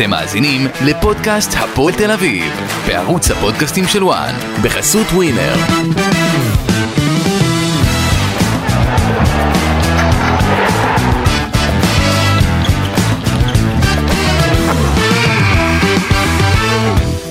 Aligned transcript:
אתם 0.00 0.10
מאזינים 0.10 0.60
לפודקאסט 0.86 1.50
הפועל 1.56 1.94
תל 1.94 2.10
אביב, 2.10 2.44
בערוץ 2.86 3.30
הפודקאסטים 3.30 3.84
של 3.86 4.04
וואן, 4.04 4.34
בחסות 4.62 5.06
ווינר. 5.06 5.54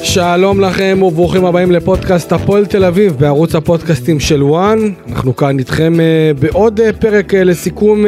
שלום 0.04 0.62
לכם 0.62 1.00
וברוכים 1.02 1.46
הבאים 1.46 1.72
לפודקאסט 1.72 2.32
הפועל 2.32 2.66
תל 2.66 2.84
אביב 2.84 3.16
בערוץ 3.20 3.56
הפודקאסטים 3.56 4.20
של 4.20 4.44
וואן. 4.44 4.80
אנחנו 5.10 5.36
כאן 5.36 5.60
איתכם 5.60 6.00
אה, 6.00 6.32
בעוד 6.40 6.80
אה, 6.80 6.94
פרק 6.94 7.34
אה, 7.34 7.44
לסיכום 7.44 8.06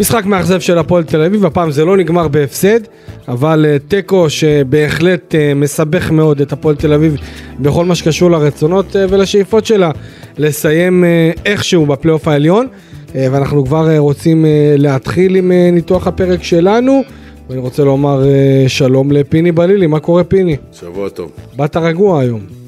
משחק 0.00 0.26
מאכזב 0.26 0.60
של 0.60 0.78
הפועל 0.78 1.04
תל 1.04 1.22
אביב, 1.22 1.44
הפעם 1.46 1.70
זה 1.70 1.84
לא 1.84 1.96
נגמר 1.96 2.28
בהפסד, 2.28 2.80
אבל 3.28 3.66
אה, 3.68 3.78
תיקו 3.78 4.30
שבהחלט 4.30 5.34
אה, 5.34 5.54
מסבך 5.54 6.10
מאוד 6.10 6.40
את 6.40 6.52
הפועל 6.52 6.76
תל 6.76 6.92
אביב 6.92 7.16
בכל 7.60 7.84
מה 7.84 7.94
שקשור 7.94 8.30
לרצונות 8.30 8.96
אה, 8.96 9.04
ולשאיפות 9.08 9.66
שלה 9.66 9.90
לסיים 10.38 11.04
איכשהו 11.44 11.86
בפלייאוף 11.86 12.28
העליון. 12.28 12.66
ואנחנו 13.14 13.64
כבר 13.64 13.96
רוצים 13.98 14.44
להתחיל 14.76 15.36
עם 15.36 15.52
ניתוח 15.52 16.06
הפרק 16.06 16.42
שלנו. 16.42 17.02
ואני 17.48 17.60
רוצה 17.60 17.84
לומר 17.84 18.22
שלום 18.68 19.12
לפיני 19.12 19.52
בלילי, 19.52 19.86
מה 19.86 20.00
קורה 20.00 20.24
פיני? 20.24 20.56
שבוע 20.72 21.08
טוב. 21.08 21.30
באת 21.56 21.76
רגוע 21.76 22.20
היום. 22.20 22.61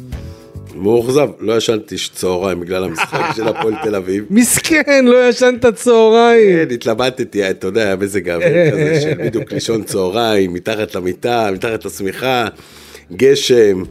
מאוכזב, 0.75 1.29
לא 1.41 1.57
ישנתי 1.57 1.97
צהריים 2.15 2.61
בגלל 2.61 2.85
המשחק 2.85 3.21
של 3.37 3.49
הפועל 3.49 3.75
תל 3.83 3.95
אביב. 3.95 4.25
מסכן, 4.31 5.05
לא 5.05 5.29
ישנת 5.29 5.67
צהריים. 5.67 6.69
כן, 6.69 6.75
התלבטתי, 6.75 7.51
אתה 7.51 7.67
יודע, 7.67 7.83
היה 7.83 7.97
מזג 7.97 8.29
האוויר 8.29 8.71
כזה 8.71 9.01
של 9.01 9.15
בדיוק 9.15 9.53
לישון 9.53 9.83
צהריים, 9.83 10.55
מתחת 10.55 10.95
למיטה, 10.95 11.51
מתחת 11.53 11.85
לשמיכה, 11.85 12.47
גשם, 13.13 13.83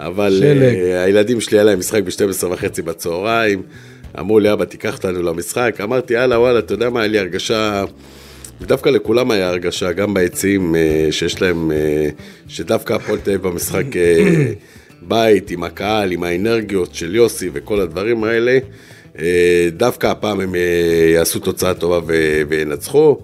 אבל. 0.00 0.42
אה, 0.44 1.02
הילדים 1.02 1.40
שלי 1.40 1.58
היה 1.58 1.64
להם 1.64 1.78
משחק 1.78 2.02
ב-12 2.02 2.46
וחצי 2.46 2.82
בצהריים, 2.82 3.62
אמרו 4.18 4.38
לי, 4.38 4.52
אבא, 4.52 4.64
תיקח 4.64 4.96
אותנו 4.96 5.22
למשחק, 5.22 5.76
אמרתי, 5.82 6.14
יאללה, 6.14 6.40
וואלה, 6.40 6.58
אתה 6.58 6.74
יודע 6.74 6.90
מה, 6.90 7.00
היה 7.00 7.08
לי 7.08 7.18
הרגשה... 7.18 7.84
ודווקא 8.60 8.88
לכולם 8.88 9.30
היה 9.30 9.48
הרגשה, 9.48 9.92
גם 9.92 10.14
ביציעים 10.14 10.76
אה, 10.76 11.08
שיש 11.10 11.42
להם, 11.42 11.72
אה, 11.72 12.08
שדווקא 12.48 12.92
הפועל 12.92 13.18
תל 13.18 13.30
אביב 13.30 13.42
במשחק 13.42 13.84
בית, 15.02 15.50
עם 15.50 15.62
הקהל, 15.64 16.12
עם 16.12 16.22
האנרגיות 16.22 16.94
של 16.94 17.14
יוסי 17.14 17.50
וכל 17.52 17.80
הדברים 17.80 18.24
האלה, 18.24 18.58
אה, 19.18 19.68
דווקא 19.72 20.06
הפעם 20.06 20.40
הם 20.40 20.54
אה, 20.54 20.60
יעשו 21.14 21.38
תוצאה 21.38 21.74
טובה 21.74 22.00
וינצחו. 22.48 23.18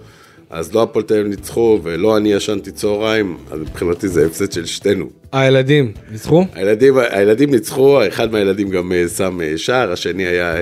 אז 0.51 0.75
לא 0.75 0.83
הפועל 0.83 1.05
תל 1.05 1.14
אביב 1.14 1.27
ניצחו 1.27 1.81
ולא 1.83 2.17
אני 2.17 2.33
ישנתי 2.33 2.70
צהריים, 2.70 3.37
אז 3.51 3.61
מבחינתי 3.61 4.09
זה 4.09 4.27
הפסד 4.27 4.53
של 4.53 4.67
שתינו. 4.67 5.06
הילדים, 5.33 5.92
ניצחו? 6.11 6.45
הילדים, 6.55 6.95
הילדים 7.11 7.51
ניצחו, 7.51 8.07
אחד 8.09 8.33
מהילדים 8.33 8.70
גם 8.70 8.92
אה, 8.92 9.09
שם 9.09 9.39
שער, 9.57 9.92
השני 9.92 10.27
היה 10.27 10.55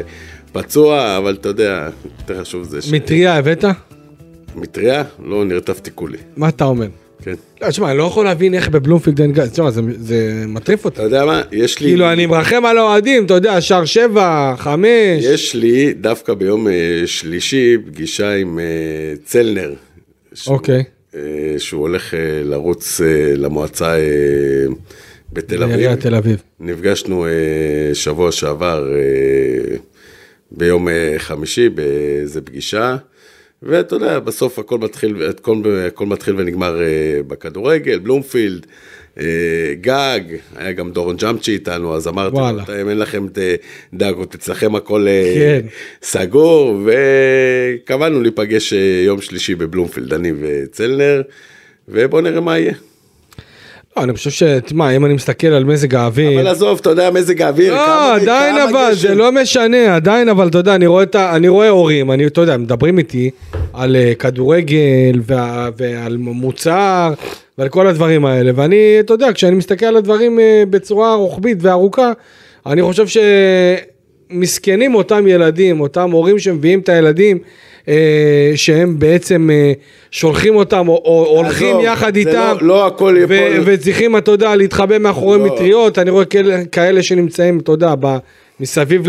פצוע, 0.52 1.16
אבל 1.16 1.36
אתה 1.40 1.48
יודע, 1.48 1.88
יותר 2.20 2.40
חשוב 2.40 2.62
זה 2.64 2.82
ש... 2.82 2.92
מטריה 2.92 3.36
הבאת? 3.36 3.64
מטריה? 4.54 5.04
לא 5.24 5.44
נרטבתי 5.44 5.90
כולי, 5.94 6.18
מה 6.36 6.48
אתה 6.48 6.64
אומר? 6.64 6.86
כן. 7.22 7.34
לא, 7.62 7.68
תשמע, 7.70 7.90
אני 7.90 7.98
לא 7.98 8.04
יכול 8.04 8.24
להבין 8.24 8.54
איך 8.54 8.68
בבלומפילד 8.68 9.20
אין 9.20 9.32
גז, 9.32 9.50
תשמע, 9.50 9.70
זה- 9.70 9.80
זה 9.98 10.44
מטריף 10.48 10.84
אותי. 10.84 10.94
אתה 10.96 11.02
יודע 11.02 11.24
מה? 11.24 11.42
יש 11.52 11.80
לי... 11.80 11.86
כאילו, 11.88 12.12
אני 12.12 12.26
מרחם 12.26 12.64
על 12.64 12.78
האוהדים, 12.78 13.26
אתה 13.26 13.34
יודע, 13.34 13.60
שער 13.60 13.84
שבע, 13.84 14.54
חמש. 14.58 14.86
יש 15.24 15.54
לי 15.54 15.92
דווקא 15.92 16.34
ביום 16.34 16.68
אה, 16.68 16.72
שלישי 17.06 17.76
פגישה 17.86 18.34
עם 18.34 18.58
אה, 18.58 18.64
צלנר. 19.24 19.72
אוקיי. 20.46 20.82
אה, 21.14 21.20
שהוא 21.58 21.80
הולך 21.80 22.14
אה, 22.14 22.18
לרוץ 22.44 23.00
אה, 23.00 23.06
למועצה 23.36 23.94
אה, 23.98 24.00
בתל 25.32 25.62
אביב. 25.62 25.76
בעיריית 25.76 26.00
תל 26.00 26.14
אביב. 26.14 26.42
נפגשנו 26.60 27.26
אה, 27.26 27.30
שבוע 27.94 28.32
שעבר 28.32 28.92
אה, 28.94 29.76
ביום 30.52 30.88
אה, 30.88 31.14
חמישי 31.18 31.68
באיזה 31.68 32.40
פגישה. 32.40 32.96
ואתה 33.62 33.94
יודע, 33.94 34.18
בסוף 34.18 34.58
הכל 34.58 34.78
מתחיל, 34.78 35.22
הכל, 35.22 35.62
הכל 35.86 36.06
מתחיל 36.06 36.34
ונגמר 36.38 36.82
אה, 36.82 37.20
בכדורגל, 37.26 37.98
בלומפילד, 37.98 38.66
אה, 39.18 39.24
גג, 39.80 40.20
היה 40.56 40.72
גם 40.72 40.90
דורון 40.90 41.16
ג'אמצ'י 41.16 41.52
איתנו, 41.52 41.96
אז 41.96 42.08
אמרתי 42.08 42.36
לו, 42.36 42.40
וואלה. 42.42 42.62
"אתם, 42.62 42.88
אין 42.88 42.98
לכם 42.98 43.26
אה, 43.38 43.54
דאגות, 43.94 44.34
אצלכם 44.34 44.74
הכל 44.74 45.06
כן. 45.34 45.66
סגור, 46.02 46.80
וקבענו 46.84 48.20
להיפגש 48.20 48.74
יום 49.06 49.20
שלישי 49.20 49.54
בבלומפילד, 49.54 50.14
אני 50.14 50.32
וצלנר, 50.40 51.22
ובואו 51.88 52.22
נראה 52.22 52.40
מה 52.40 52.58
יהיה. 52.58 52.74
לא, 53.96 54.02
אני 54.02 54.12
חושב 54.12 54.30
ש... 54.30 54.42
תשמע, 54.42 54.90
אם 54.90 55.04
אני 55.06 55.14
מסתכל 55.14 55.46
על 55.46 55.64
מזג 55.64 55.94
האוויר... 55.94 56.40
אבל 56.40 56.46
עזוב, 56.48 56.78
אתה 56.82 56.90
יודע, 56.90 57.10
מזג 57.10 57.42
האוויר, 57.42 57.74
לא, 57.74 57.78
כמה- 57.86 58.14
עדיין 58.14 58.54
כמה 58.54 58.70
אבל, 58.70 58.90
גשם. 58.92 59.08
זה 59.08 59.14
לא 59.14 59.32
משנה, 59.32 59.96
עדיין 59.96 60.28
אבל, 60.28 60.48
אתה 60.48 60.58
יודע, 60.58 60.74
אני 60.74 60.86
רואה 60.86 61.02
את 61.02 61.14
ה... 61.14 61.36
אני 61.36 61.48
רואה 61.48 61.68
הורים, 61.68 62.10
אני, 62.10 62.26
אתה 62.26 62.40
יודע, 62.40 62.56
מדברים 62.56 62.98
איתי 62.98 63.30
על 63.72 63.96
אה, 63.96 64.12
כדורגל 64.18 64.76
וה- 65.26 65.68
ועל 65.76 66.16
מוצר 66.16 67.12
ועל 67.58 67.68
כל 67.68 67.86
הדברים 67.86 68.26
האלה, 68.26 68.52
ואני, 68.54 68.76
אתה 69.00 69.14
יודע, 69.14 69.32
כשאני 69.34 69.56
מסתכל 69.56 69.86
על 69.86 69.96
הדברים 69.96 70.40
אה, 70.40 70.62
בצורה 70.70 71.14
רוחבית 71.14 71.58
וארוכה, 71.60 72.12
אני 72.66 72.82
חושב 72.82 73.06
שמסכנים 74.30 74.94
אותם 74.94 75.26
ילדים, 75.26 75.80
אותם 75.80 76.10
הורים 76.10 76.38
שמביאים 76.38 76.80
את 76.80 76.88
הילדים, 76.88 77.38
אה, 77.88 77.94
שהם 78.54 78.98
בעצם 78.98 79.50
אה, 79.52 79.72
שולחים 80.10 80.56
אותם 80.56 80.88
או, 80.88 81.02
או 81.04 81.26
הולכים 81.36 81.68
עזוב, 81.76 81.84
יחד 81.84 82.16
איתם, 82.16 82.56
לא- 82.60 82.66
לא 82.66 82.86
הכל 82.86 83.16
ו- 83.28 83.34
ייפול. 83.34 83.62
וצריכים, 83.64 84.16
אתה 84.16 84.30
יודע, 84.30 84.56
להתחבא 84.56 84.98
מאחורי 84.98 85.38
לא. 85.38 85.44
מטריות, 85.44 85.98
אני 85.98 86.10
רואה 86.10 86.24
כאלה, 86.24 86.64
כאלה 86.72 87.02
שנמצאים, 87.02 87.58
אתה 87.58 87.72
יודע, 87.72 87.94
ב, 88.00 88.16
מסביב 88.60 89.08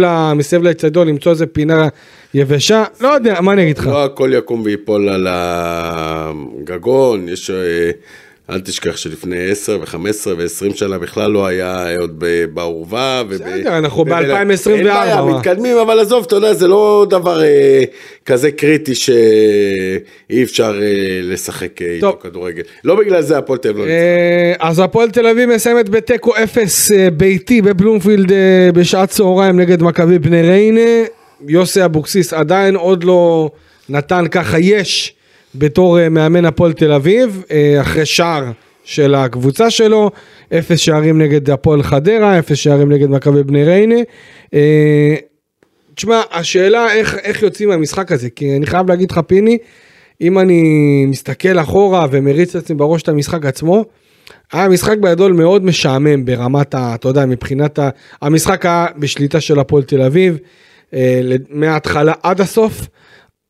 לאצטדיון, 0.62 1.08
למצוא 1.08 1.32
איזה 1.32 1.46
פינה 1.46 1.88
יבשה, 2.34 2.84
לא 3.02 3.08
יודע, 3.08 3.42
מה 3.42 3.54
אני 3.54 3.64
אגיד 3.64 3.78
לך? 3.78 3.88
לא 3.88 4.06
הכל 4.06 4.32
יקום 4.34 4.62
ויפול 4.66 5.10
על 5.10 5.28
הגגון, 5.30 7.30
יש... 7.30 7.52
אל 8.52 8.60
תשכח 8.62 8.98
שלפני 8.98 9.52
10 9.52 9.80
ו-15 9.82 9.96
ו-20 10.38 10.76
שנה 10.76 10.98
בכלל 11.00 11.32
לא 11.32 11.46
היה 11.46 11.96
עוד 12.00 12.24
בעורבה. 12.54 13.24
בסדר, 13.30 13.78
אנחנו 13.78 14.02
וב- 14.02 14.10
ב-2024, 14.10 14.70
אין 14.70 14.84
בעיה? 14.84 15.22
מתקדמים, 15.26 15.78
אבל 15.78 16.00
עזוב, 16.00 16.24
אתה 16.28 16.36
יודע, 16.36 16.54
זה 16.54 16.68
לא 16.68 17.06
דבר 17.10 17.44
אה, 17.44 17.84
כזה 18.26 18.52
קריטי 18.52 18.96
שאי 18.96 19.14
אפשר 20.44 20.80
אה, 20.82 20.88
לשחק 21.24 21.82
אה, 21.82 21.88
איתו. 21.96 22.18
כדורגל. 22.24 22.62
לא 22.84 22.96
בגלל 22.96 23.22
זה 23.22 23.38
הפועל 23.38 23.60
תל 23.60 23.70
אביב 23.70 23.86
לא. 23.86 23.90
אה, 23.90 24.54
אז 24.60 24.80
הפועל 24.80 25.10
תל 25.10 25.28
אביב 25.28 25.50
מסיימת 25.50 25.90
בתיקו 25.90 26.32
אפס 26.44 26.92
אה, 26.92 27.10
ביתי 27.10 27.62
בבלומפילד 27.62 28.32
בשעת 28.74 29.10
צהריים 29.10 29.60
נגד 29.60 29.82
מכבי 29.84 30.20
בני 30.20 30.42
ריינה. 30.42 31.06
יוסי 31.48 31.86
אבוקסיס 31.86 32.34
עדיין 32.34 32.76
עוד 32.76 33.04
לא 33.04 33.50
נתן 33.90 34.26
ככה 34.32 34.60
יש 34.60 35.14
בתור 35.56 36.00
אה, 36.00 36.10
מאמן 36.10 36.46
הפועל 36.46 36.74
תל 36.74 36.92
אביב, 36.92 37.44
אה, 37.52 37.82
אחרי 37.82 38.06
שער 38.06 38.52
של 38.84 39.16
הקבוצה 39.16 39.70
שלו, 39.70 40.12
אפס 40.54 40.80
שערים 40.80 41.22
נגד 41.22 41.50
הפועל 41.50 41.84
חדרה, 41.84 42.40
אפס 42.40 42.58
שערים 42.58 42.92
נגד 42.92 43.10
מכבי 43.10 43.44
בני 43.44 43.64
ריינה. 43.64 43.96
אה, 44.54 45.16
תשמע, 45.96 46.22
השאלה 46.32 46.94
איך, 46.94 47.16
איך 47.24 47.44
יוצאים 47.44 47.70
מהמשחק 47.70 48.12
הזה, 48.12 48.30
כי 48.30 48.58
אני 48.58 48.66
חייב 48.66 48.90
להגיד 48.90 49.12
לך 49.12 49.20
פיני, 49.28 49.58
אם 50.22 50.40
אני 50.40 51.06
מסתכל 51.08 51.60
אחורה 51.60 52.08
ומריץ 52.12 52.56
את 52.56 52.64
עצמי 52.64 52.78
בראש 52.78 53.02
את 53.02 53.10
המשחק 53.10 53.46
עצמו, 53.46 53.86
היה 54.52 54.70
משחק 54.70 54.98
בגדול 54.98 55.34
מאוד 55.34 55.66
משעמם 55.66 56.26
ברמת 56.26 56.76
ה... 56.76 56.96
אתה 56.96 57.08
יודע, 57.08 57.26
מבחינת 57.26 57.80
ה... 57.80 57.90
המשחק 58.22 58.66
היה 58.66 58.86
בשליטה 58.98 59.42
של 59.42 59.60
הפועל 59.60 59.84
תל 59.84 60.02
אביב, 60.02 60.38
מההתחלה 61.50 62.14
עד 62.24 62.42
הסוף. 62.42 62.88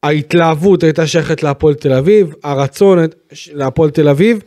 ההתלהבות 0.04 0.84
הייתה 0.84 1.08
שייכת 1.08 1.44
להפועל 1.44 1.74
תל 1.74 1.94
אביב, 1.94 2.34
הרצון 2.44 3.00
להפועל 3.54 3.90
תל 3.90 4.10
אביב, 4.10 4.40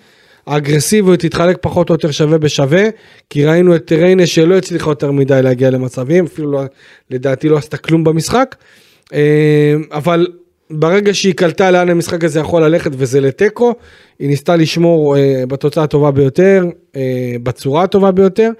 האגרסיביות 0.46 1.24
התחלק 1.24 1.56
פחות 1.60 1.90
או 1.90 1.94
יותר 1.94 2.10
שווה 2.10 2.38
בשווה, 2.38 2.84
כי 3.30 3.44
ראינו 3.44 3.76
את 3.76 3.92
ריינה 3.92 4.26
שלא 4.26 4.56
הצליחה 4.56 4.90
יותר 4.90 5.12
מדי 5.12 5.40
להגיע 5.42 5.70
למצבים, 5.70 6.24
אפילו 6.24 6.52
לא, 6.52 6.62
לדעתי 7.10 7.48
לא 7.48 7.56
עשתה 7.56 7.76
כלום 7.76 8.04
במשחק, 8.04 8.54
אה, 9.14 9.74
אבל 9.92 10.26
ברגע 10.70 11.14
שהיא 11.14 11.34
קלטה 11.34 11.70
לאן 11.70 11.90
המשחק 11.90 12.24
הזה 12.24 12.40
יכול 12.40 12.64
ללכת 12.64 12.90
וזה 12.94 13.20
לתיקו, 13.20 13.74
היא 14.18 14.28
ניסתה 14.28 14.56
לשמור 14.56 15.16
אה, 15.16 15.42
בתוצאה 15.48 15.84
הטובה 15.84 16.10
ביותר, 16.10 16.64
אה, 16.96 17.00
בצורה 17.42 17.82
הטובה 17.82 18.10
ביותר, 18.10 18.50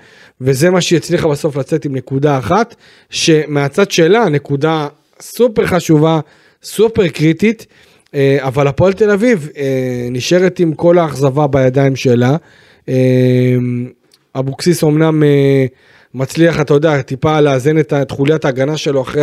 וזה 0.41 0.71
מה 0.71 0.81
שהיא 0.81 0.97
הצליחה 0.97 1.29
בסוף 1.29 1.57
לצאת 1.57 1.85
עם 1.85 1.95
נקודה 1.95 2.39
אחת, 2.39 2.75
שמהצד 3.11 3.91
שלה 3.91 4.29
נקודה 4.29 4.89
סופר 5.21 5.67
חשובה, 5.67 6.21
סופר 6.65 7.09
קריטית, 7.09 7.67
אה, 8.15 8.39
אבל 8.41 8.67
הפועל 8.67 8.93
תל 8.93 9.11
אביב 9.11 9.49
אה, 9.57 10.09
נשארת 10.11 10.61
עם 10.61 10.75
כל 10.75 10.99
האכזבה 10.99 11.47
בידיים 11.47 11.97
שלה. 11.97 12.37
אה, 12.89 12.95
אבוקסיס 14.37 14.85
אמנם 14.85 15.23
אה, 15.23 15.67
מצליח, 16.15 16.61
אתה 16.61 16.75
יודע, 16.75 17.03
טיפה 17.03 17.41
לאזן 17.41 17.79
את 17.79 18.11
חוליית 18.11 18.45
ההגנה 18.45 18.77
שלו 18.77 19.03
אחרי 19.03 19.23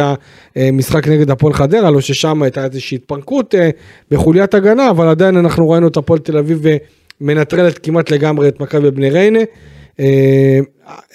המשחק 0.56 1.08
נגד 1.08 1.32
הפועל 1.32 1.54
חדרה, 1.54 1.92
לא 1.92 2.02
ששם 2.02 2.44
הייתה 2.44 2.66
איזושהי 2.66 2.96
התפרקות 2.96 3.56
בחוליית 4.12 4.54
הגנה, 4.54 4.90
אבל 4.90 5.08
עדיין 5.08 5.38
אנחנו 5.38 5.70
ראינו 5.70 5.88
את 5.88 5.98
הפועל 5.98 6.20
תל 6.20 6.38
אביב 6.38 6.64
מנטרלת 7.22 7.78
כמעט 7.78 8.12
לגמרי 8.12 8.48
את 8.48 8.60
מכבי 8.60 8.92
בני 8.92 9.10
ריינה. 9.10 9.40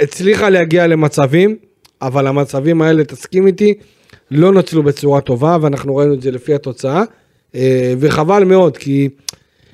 הצליחה 0.01 0.51
להגיע 0.51 0.87
למצבים, 0.87 1.57
אבל 2.03 2.27
המצבים 2.27 2.83
האלה, 2.83 3.05
תסכים 3.05 3.47
איתי, 3.47 3.75
לא 4.31 4.53
נוצלו 4.53 4.83
בצורה 4.83 5.21
טובה, 5.21 5.57
ואנחנו 5.61 5.97
ראינו 5.97 6.15
את 6.15 6.23
זה 6.23 6.31
לפי 6.31 6.55
התוצאה. 6.55 7.03
אה, 7.55 7.95
וחבל 7.99 8.45
מאוד, 8.45 8.77
כי 8.77 9.09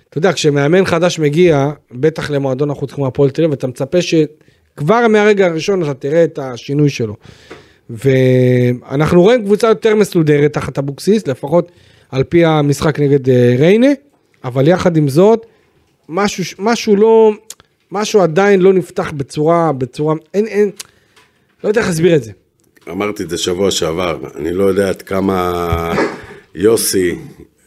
אתה 0.09 0.19
יודע, 0.19 0.33
כשמאמן 0.33 0.85
חדש 0.85 1.19
מגיע, 1.19 1.71
בטח 1.93 2.31
למועדון 2.31 2.71
החוץ 2.71 2.93
כמו 2.93 3.07
הפועל 3.07 3.31
תל 3.31 3.43
אביב, 3.43 3.53
אתה 3.53 3.67
מצפה 3.67 3.99
שכבר 4.03 5.09
מהרגע 5.09 5.47
הראשון 5.47 5.83
אתה 5.83 5.95
תראה 5.95 6.25
את 6.25 6.39
השינוי 6.39 6.91
שלו. 6.91 7.17
ואנחנו 7.91 9.23
רואים 9.23 9.45
קבוצה 9.45 9.69
יותר 9.69 9.95
מסודרת 9.95 10.53
תחת 10.53 10.79
אבוקסיס, 10.79 11.27
לפחות 11.27 11.73
על 12.11 12.23
פי 12.23 12.45
המשחק 12.45 13.01
נגד 13.01 13.29
אה, 13.29 13.55
ריינה, 13.59 13.91
אבל 14.45 14.69
יחד 14.69 14.97
עם 14.97 15.09
זאת, 15.09 15.47
משהו, 16.09 16.45
משהו 16.59 16.97
לא, 16.97 17.33
משהו 17.93 18.21
עדיין 18.21 18.61
לא 18.61 18.73
נפתח 18.73 19.13
בצורה, 19.17 19.73
בצורה, 19.73 20.15
אין, 20.35 20.47
אין, 20.47 20.71
לא 21.65 21.69
יודע 21.69 21.81
איך 21.81 21.89
להסביר 21.89 22.17
את 22.17 22.23
זה. 22.23 22.33
אמרתי 22.89 23.23
את 23.23 23.31
זה 23.31 23.39
שבוע 23.39 23.71
שעבר, 23.71 24.19
אני 24.35 24.53
לא 24.53 24.65
יודע 24.65 24.89
עד 24.89 25.03
כמה 25.03 25.93
יוסי, 26.55 27.19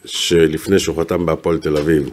שלפני 0.05 0.79
שהוא 0.79 1.01
חתם 1.01 1.25
בהפועל 1.25 1.57
תל 1.57 1.77
אביב, 1.77 2.09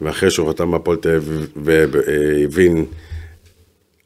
ואחרי 0.00 0.30
שהוא 0.30 0.50
חתם 0.50 0.70
בהפועל 0.70 0.96
תל 0.96 1.16
אביב, 1.16 1.46
והבין 1.56 2.84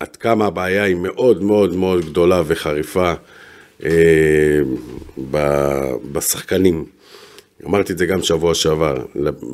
עד 0.01 0.17
כמה 0.17 0.47
הבעיה 0.47 0.83
היא 0.83 0.97
מאוד 0.97 1.43
מאוד 1.43 1.75
מאוד 1.75 2.05
גדולה 2.05 2.43
וחריפה 2.47 3.13
אה, 3.85 4.61
בשחקנים. 6.13 6.85
אמרתי 7.67 7.93
את 7.93 7.99
זה 7.99 8.07
גם 8.07 8.23
שבוע 8.23 8.55
שעבר. 8.55 9.05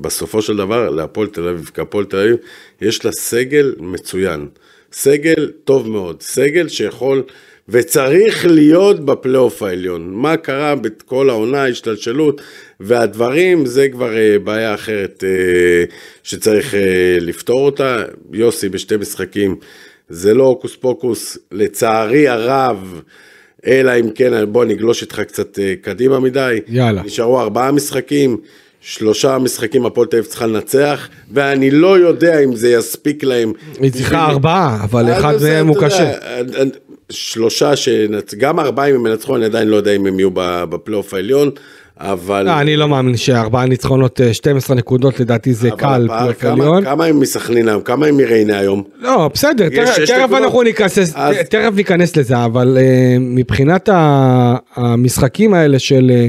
בסופו 0.01 0.43
של 0.43 0.57
דבר, 0.57 0.91
להפועל 0.91 1.29
תל 1.29 1.49
אביב, 1.49 1.71
כהפועל 1.75 2.05
תל 2.05 2.17
אביב, 2.17 2.37
יש 2.81 3.05
לה 3.05 3.13
סגל 3.13 3.75
מצוין. 3.79 4.49
סגל 4.93 5.53
טוב 5.65 5.89
מאוד. 5.89 6.23
סגל 6.23 6.69
שיכול 6.69 7.23
וצריך 7.69 8.47
להיות 8.47 9.05
בפלייאוף 9.05 9.63
העליון. 9.63 10.11
מה 10.15 10.37
קרה 10.37 10.75
בכל 10.75 11.31
העונה, 11.31 11.67
השתלשלות 11.67 12.41
והדברים, 12.81 13.67
זה 13.67 13.89
כבר 13.89 14.17
אה, 14.17 14.39
בעיה 14.39 14.75
אחרת 14.75 15.25
אה, 15.27 15.85
שצריך 16.23 16.75
אה, 16.75 17.17
לפתור 17.21 17.67
אותה. 17.67 18.03
יוסי 18.33 18.69
בשתי 18.69 18.97
משחקים, 18.97 19.57
זה 20.09 20.35
לא 20.35 20.45
הוקוס 20.45 20.77
פוקוס, 20.77 21.39
לצערי 21.53 22.29
הרב. 22.29 23.01
אלא 23.67 23.93
אם 24.01 24.11
כן, 24.15 24.53
בוא 24.53 24.65
נגלוש 24.65 25.03
איתך 25.03 25.21
קצת 25.21 25.59
קדימה 25.81 26.21
מדי. 26.21 26.61
יאללה. 26.69 27.03
נשארו 27.03 27.41
ארבעה 27.41 27.73
משחקים, 27.73 28.37
שלושה 28.81 29.39
משחקים 29.39 29.87
הפועל 29.87 30.07
תל 30.07 30.17
אביב 30.17 30.29
צריכה 30.29 30.47
לנצח, 30.47 31.09
ואני 31.33 31.71
לא 31.71 31.99
יודע 31.99 32.39
אם 32.39 32.57
זה 32.57 32.71
יספיק 32.71 33.25
להם. 33.25 33.53
היא 33.81 33.93
צריכה 33.93 34.27
ארבעה, 34.27 34.85
אבל 34.85 35.13
אחד 35.13 35.37
זה, 35.37 35.51
מהם 35.51 35.67
הוא 35.67 35.77
קשה. 35.81 36.13
אה, 37.15 37.19
שלושה, 37.19 37.77
שנצ... 37.77 38.35
גם 38.35 38.61
ארבעה 38.61 38.91
אם 38.91 38.95
הם 38.95 39.07
ינצחו, 39.07 39.37
אני 39.37 39.45
עדיין 39.45 39.69
לא 39.69 39.77
יודע 39.77 39.93
אם 39.93 40.07
הם 40.07 40.19
יהיו 40.19 40.31
בפלייאוף 40.35 41.15
העליון, 41.15 41.51
אבל... 42.01 42.43
לא, 42.43 42.61
אני 42.61 42.77
לא 42.77 42.89
מאמין 42.89 43.17
שארבעה 43.17 43.67
ניצחונות, 43.67 44.21
אה, 44.21 44.35
12 44.35 44.77
נקודות 44.77 45.21
לדעתי 45.21 45.55
זה 45.55 45.71
קל, 45.71 46.07
פלייאוף 46.09 46.39
כמה, 46.41 46.53
עליון. 46.53 46.85
כמה 46.85 47.05
הם 47.05 47.21
מסכנין 47.21 47.69
היום? 47.69 47.83
כמה 47.83 48.07
הם 48.07 48.17
מריינה 48.17 48.59
היום? 48.59 48.83
לא, 49.01 49.31
בסדר, 49.35 49.69
תכף. 49.69 50.13
אנחנו 50.33 50.63
ניכנס, 50.63 50.99
אז- 50.99 51.15
תכף 51.51 51.73
ניכנס 51.75 52.17
לזה, 52.17 52.45
אבל 52.45 52.79
אה, 52.81 53.17
מבחינת 53.21 53.89
ה- 53.89 54.57
המשחקים 54.77 55.55
האלה 55.55 55.79
של 55.79 56.11
אה, 56.15 56.29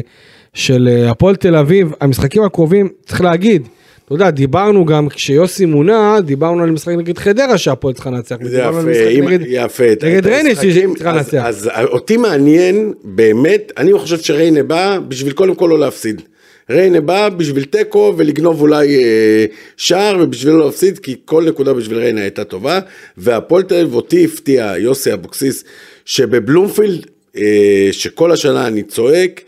של 0.53 0.89
אה, 0.91 1.11
הפועל 1.11 1.35
תל 1.35 1.55
אביב, 1.55 1.91
המשחקים 2.01 2.43
הקרובים, 2.43 2.89
צריך 3.05 3.21
להגיד, 3.21 3.67
אתה 4.05 4.13
יודע, 4.13 4.29
דיברנו 4.29 4.85
גם 4.85 5.09
כשיוסי 5.09 5.65
מונה, 5.65 6.17
דיברנו 6.25 6.63
על 6.63 6.71
משחק 6.71 6.93
נגד 6.97 7.17
חדרה 7.17 7.57
שהפועל 7.57 7.93
צריכה 7.93 8.09
לנצח. 8.09 8.35
זה 8.43 8.59
יפה, 8.59 8.79
אם- 9.09 9.27
נגד- 9.29 9.45
יפה. 9.47 9.83
נגד 10.03 10.27
ריינה 10.27 10.55
שהיא 10.55 10.87
צריכה 10.95 11.09
אז- 11.11 11.15
לנצח. 11.17 11.43
אז 11.45 11.69
אותי 11.83 12.17
מעניין, 12.17 12.93
באמת, 13.03 13.71
אני 13.77 13.93
חושב 13.93 14.17
שריינה 14.17 14.63
בא 14.63 14.99
בשביל 15.07 15.33
קודם 15.33 15.55
כל 15.55 15.67
לא 15.71 15.79
להפסיד. 15.79 16.21
ריינה 16.69 17.01
בא 17.01 17.29
בשביל 17.29 17.63
תיקו 17.63 18.13
ולגנוב 18.17 18.61
אולי 18.61 19.03
אה, 19.03 19.45
שער 19.77 20.17
ובשביל 20.21 20.53
לא 20.53 20.65
להפסיד, 20.65 20.99
כי 20.99 21.15
כל 21.25 21.43
נקודה 21.43 21.73
בשביל 21.73 21.97
ריינה 21.97 22.21
הייתה 22.21 22.43
טובה. 22.43 22.79
והפועל 23.17 23.63
תל 23.63 23.75
אביב 23.75 23.93
אותי 23.95 24.25
הפתיע, 24.25 24.73
יוסי 24.77 25.13
אבוקסיס, 25.13 25.63
שבבלומפילד, 26.05 27.05
אה, 27.37 27.43
שכל 27.91 28.31
השנה 28.31 28.67
אני 28.67 28.83
צועק, 28.83 29.41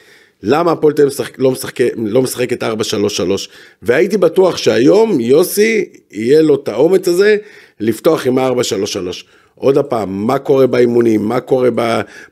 למה 0.44 0.72
הפועל 0.72 0.94
תל 0.94 1.02
אביב 1.02 1.14
לא 1.38 1.52
משחק- 1.52 1.80
לא 1.98 2.22
משחקת 2.22 2.64
4-3-3 2.64 3.48
והייתי 3.82 4.18
בטוח 4.18 4.58
שהיום 4.58 5.20
יוסי 5.20 5.86
יהיה 6.12 6.42
לו 6.42 6.56
את 6.56 6.68
האומץ 6.68 7.08
הזה 7.08 7.36
לפתוח 7.80 8.28
עם 8.28 8.40
4-3-3. 8.40 8.42
עוד 9.60 9.78
פעם, 9.78 10.28
מה 10.28 10.40
קורה 10.40 10.68
באימונים, 10.68 11.22
מה 11.26 11.40
קורה 11.40 11.70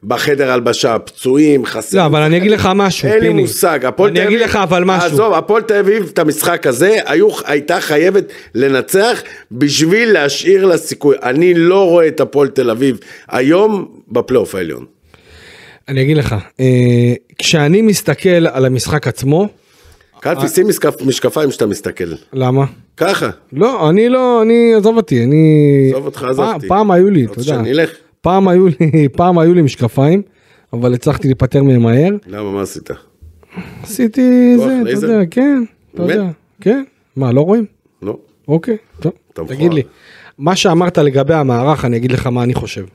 בחדר 0.03 0.51
הלבשה, 0.51 0.99
פצועים, 0.99 1.65
חסר. 1.65 1.97
לא, 1.97 2.05
אבל 2.05 2.21
אני 2.21 2.37
אגיד 2.37 2.51
לך 2.51 2.69
משהו, 2.75 3.07
אין 3.07 3.19
לי 3.19 3.27
פיני. 3.27 3.41
מושג, 3.41 3.85
הפועל 3.85 4.09
אני 4.09 4.19
תל 4.19 4.25
אגיד 4.27 4.37
אביב- 4.37 4.49
לך 4.49 4.55
אבל 4.55 4.83
משהו. 4.83 5.09
עזוב, 5.11 5.33
הפועל 5.33 5.61
תל 5.61 5.73
אביב 5.73 6.09
את 6.13 6.19
המשחק 6.19 6.67
הזה, 6.67 6.97
היו, 7.05 7.27
הייתה 7.45 7.81
חייבת 7.81 8.23
לנצח 8.55 9.21
בשביל 9.51 10.11
להשאיר 10.11 10.65
לה 10.65 10.77
סיכוי. 10.77 11.15
אני 11.23 11.53
לא 11.53 11.89
רואה 11.89 12.07
את 12.07 12.19
הפועל 12.19 12.47
תל 12.47 12.69
אביב 12.69 12.97
היום 13.27 13.87
בפלייאוף 14.11 14.55
העליון. 14.55 14.85
אני 15.87 16.01
אגיד 16.01 16.17
לך, 16.17 16.35
אה, 16.59 17.13
כשאני 17.39 17.81
מסתכל 17.81 18.29
על 18.47 18.65
המשחק 18.65 19.07
עצמו, 19.07 19.47
קלפי, 20.19 20.47
שים 20.47 20.67
משקפ- 20.69 21.03
משקפיים 21.05 21.51
שאתה 21.51 21.65
מסתכל. 21.65 22.03
למה? 22.33 22.65
ככה. 22.97 23.29
לא, 23.53 23.89
אני 23.89 24.09
לא, 24.09 24.41
אני, 24.41 24.73
עזוב 24.77 24.97
אותי, 24.97 25.23
אני... 25.23 25.45
עזוב 25.91 26.05
אותך, 26.05 26.23
עזוב 26.23 26.45
פעם- 26.67 26.91
היו 26.91 27.09
לי, 27.09 27.25
אתה 27.25 27.39
יודע. 27.39 27.61
פעם 28.21 28.47
היו 28.47 28.67
לי, 28.67 28.73
פעם 29.17 29.39
היו 29.39 29.53
לי 29.53 29.61
משקפיים, 29.61 30.21
אבל 30.73 30.93
הצלחתי 30.93 31.27
להיפטר 31.27 31.63
מהם 31.63 31.81
מהר. 31.83 32.09
למה, 32.27 32.51
מה 32.51 32.61
עשית? 32.61 32.89
עשיתי 33.83 34.57
זה, 34.57 34.81
אתה? 34.81 34.89
יודע, 34.91 35.19
כן, 35.31 35.63
אתה? 35.95 36.03
יודע, 36.03 36.23
כן. 36.61 36.83
מה, 37.15 37.31
לא 37.31 37.41
רואים? 37.41 37.65
לא. 38.01 38.17
אוקיי, 38.47 38.77
טוב. 38.99 39.13
תגיד 39.47 39.73
לי, 39.73 39.81
מה 40.37 40.55
שאמרת 40.55 40.97
לגבי 40.97 41.33
המערך, 41.33 41.85
אני 41.85 41.97
אגיד 41.97 42.11
לך 42.11 42.27
מה 42.27 42.43
אני 42.43 42.53
חושב. 42.53 42.85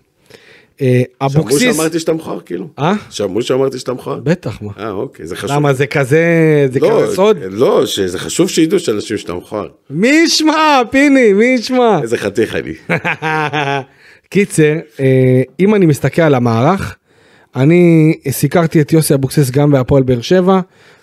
אה, 0.82 1.02
שמעו 1.28 1.44
אבוקסיס... 1.44 1.76
שאמרתי 1.76 1.98
שאתה 1.98 2.12
מכוער 2.12 2.40
כאילו? 2.40 2.68
אה? 2.78 2.94
שמעו 3.10 3.42
שאמרתי 3.42 3.78
שאתה 3.78 3.92
מכוער? 3.92 4.20
בטח, 4.24 4.62
מה. 4.62 4.70
אה, 4.78 4.90
אוקיי, 4.90 5.26
זה 5.26 5.36
חשוב. 5.36 5.56
למה 5.56 5.72
זה 5.72 5.86
כזה, 5.86 6.24
זה 6.72 6.80
לא, 6.80 7.02
כזה 7.02 7.14
סוד? 7.14 7.36
לא, 7.50 7.86
שזה 7.86 8.18
חשוב 8.18 8.48
שידעו 8.48 8.78
שאנשים 8.78 9.18
שאתה 9.18 9.34
מכוער. 9.34 9.68
מי 9.90 10.08
ישמע, 10.08 10.82
פיני, 10.90 11.32
מי 11.32 11.44
ישמע? 11.44 11.98
איזה 12.02 12.16
חתיך 12.16 12.56
אני. 12.56 12.72
קיצר, 14.30 14.74
אה, 15.00 15.42
אם 15.60 15.74
אני 15.74 15.86
מסתכל 15.86 16.22
על 16.22 16.34
המערך, 16.34 16.96
אני 17.56 18.14
סיקרתי 18.30 18.80
את 18.80 18.92
יוסי 18.92 19.14
אבוקסיס 19.14 19.50
גם 19.50 19.70
בהפועל 19.70 20.02
באר 20.02 20.20
שבע, 20.20 20.60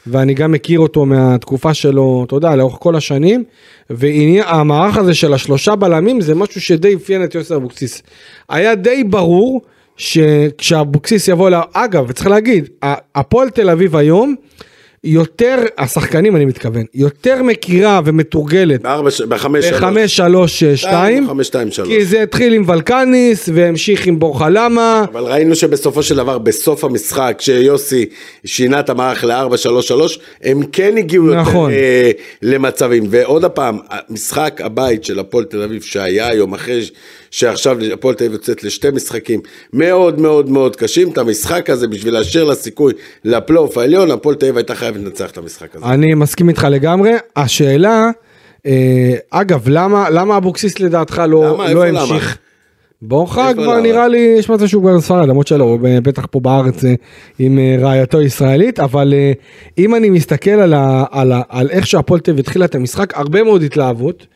ואני 0.07 0.33
גם 0.33 0.51
מכיר 0.51 0.79
אותו 0.79 1.05
מהתקופה 1.05 1.73
שלו, 1.73 2.23
אתה 2.27 2.35
יודע, 2.35 2.55
לאורך 2.55 2.75
כל 2.79 2.95
השנים, 2.95 3.43
והמערך 3.89 4.97
הזה 4.97 5.13
של 5.13 5.33
השלושה 5.33 5.75
בלמים 5.75 6.21
זה 6.21 6.35
משהו 6.35 6.61
שדי 6.61 6.95
אפיין 6.95 7.23
את 7.23 7.35
יוסי 7.35 7.55
אבוקסיס. 7.55 8.03
היה 8.49 8.75
די 8.75 9.03
ברור 9.03 9.61
שכשאבוקסיס 9.97 11.27
יבוא, 11.27 11.49
לה... 11.49 11.61
אגב, 11.73 12.11
צריך 12.11 12.27
להגיד, 12.27 12.69
הפועל 13.15 13.49
תל 13.49 13.69
אביב 13.69 13.95
היום, 13.95 14.35
יותר, 15.07 15.57
השחקנים 15.77 16.35
אני 16.35 16.45
מתכוון, 16.45 16.83
יותר 16.93 17.43
מכירה 17.43 18.01
ומתורגלת 18.05 18.81
בארבע, 18.81 19.09
בחמש, 19.27 19.65
שלוש. 19.65 19.79
בחמש, 19.79 20.15
שלוש, 20.17 20.63
שתיים, 20.63 21.27
חמש, 21.27 21.47
שתיים, 21.47 21.71
שלוש. 21.71 21.87
כי 21.87 22.05
זה 22.05 22.23
התחיל 22.23 22.53
עם 22.53 22.63
ולקניס 22.69 23.49
והמשיך 23.53 24.07
עם 24.07 24.19
בורחלמה. 24.19 25.05
אבל 25.11 25.23
ראינו 25.23 25.55
שבסופו 25.55 26.03
של 26.03 26.15
דבר, 26.15 26.37
בסוף 26.37 26.83
המשחק, 26.83 27.35
כשיוסי 27.37 28.05
שינה 28.45 28.79
את 28.79 28.89
המערך 28.89 29.23
ל-4-3-3, 29.23 30.19
הם 30.43 30.61
כן 30.71 30.97
הגיעו 30.97 31.25
יותר 31.27 31.41
נכון. 31.41 31.71
אה, 31.71 32.11
למצבים. 32.41 33.03
ועוד 33.09 33.45
פעם, 33.45 33.77
משחק 34.09 34.61
הבית 34.63 35.03
של 35.03 35.19
הפועל 35.19 35.45
תל 35.45 35.61
אביב 35.61 35.81
שהיה 35.81 36.27
היום, 36.27 36.53
אחרי 36.53 36.81
שעכשיו 37.31 37.77
הפועל 37.93 38.15
תל 38.15 38.23
אביב 38.23 38.33
יוצאת 38.33 38.63
לשתי 38.63 38.89
משחקים 38.89 39.39
מאוד 39.73 40.19
מאוד 40.19 40.49
מאוד 40.49 40.75
קשים, 40.75 41.09
את 41.09 41.17
המשחק 41.17 41.69
הזה, 41.69 41.87
בשביל 41.87 42.13
להשאיר 42.13 42.43
לה 42.43 42.55
סיכוי 42.55 42.93
לפלייאוף 43.23 43.77
העליון, 43.77 44.11
הפועל 44.11 44.35
תל 44.35 44.45
אביב 44.45 44.57
הייתה 44.57 44.75
חייבת 44.75 44.96
לנצח 44.97 45.31
את 45.31 45.37
המשחק 45.37 45.75
הזה. 45.75 45.85
אני 45.85 46.13
מסכים 46.13 46.49
איתך 46.49 46.67
לגמרי. 46.71 47.11
השאלה, 47.35 48.09
אה, 48.65 49.15
אגב, 49.29 49.63
למה 49.67 50.09
למה 50.09 50.37
אבוקסיס 50.37 50.79
לדעתך 50.79 51.21
לא 51.29 51.53
למה? 51.53 51.73
לא 51.73 51.85
המשיך? 51.85 52.37
בורחה 53.01 53.49
איפה 53.49 53.61
כבר 53.61 53.73
למה? 53.73 53.81
נראה 53.81 54.07
לי 54.07 54.35
יש 54.39 54.49
מצב 54.49 54.67
שהוא 54.67 54.81
כבר 54.81 55.01
ספרד 55.01 55.29
למרות 55.29 55.47
שלא 55.47 55.63
הוא 55.63 55.79
בטח 55.81 56.25
פה 56.31 56.39
בארץ 56.39 56.85
אה, 56.85 56.93
עם 57.39 57.59
אה, 57.59 57.77
רעייתו 57.79 58.21
ישראלית 58.21 58.79
אבל 58.79 59.13
אם 59.77 59.95
אני 59.95 60.09
מסתכל 60.09 60.51
על, 60.51 60.73
ה, 60.73 61.05
על, 61.11 61.31
ה, 61.31 61.41
על 61.49 61.69
איך 61.69 61.87
שהפועל 61.87 62.19
תל 62.19 62.31
אביב 62.31 62.39
התחילה 62.39 62.65
את 62.65 62.75
המשחק 62.75 63.17
הרבה 63.17 63.43
מאוד 63.43 63.63
התלהבות 63.63 64.27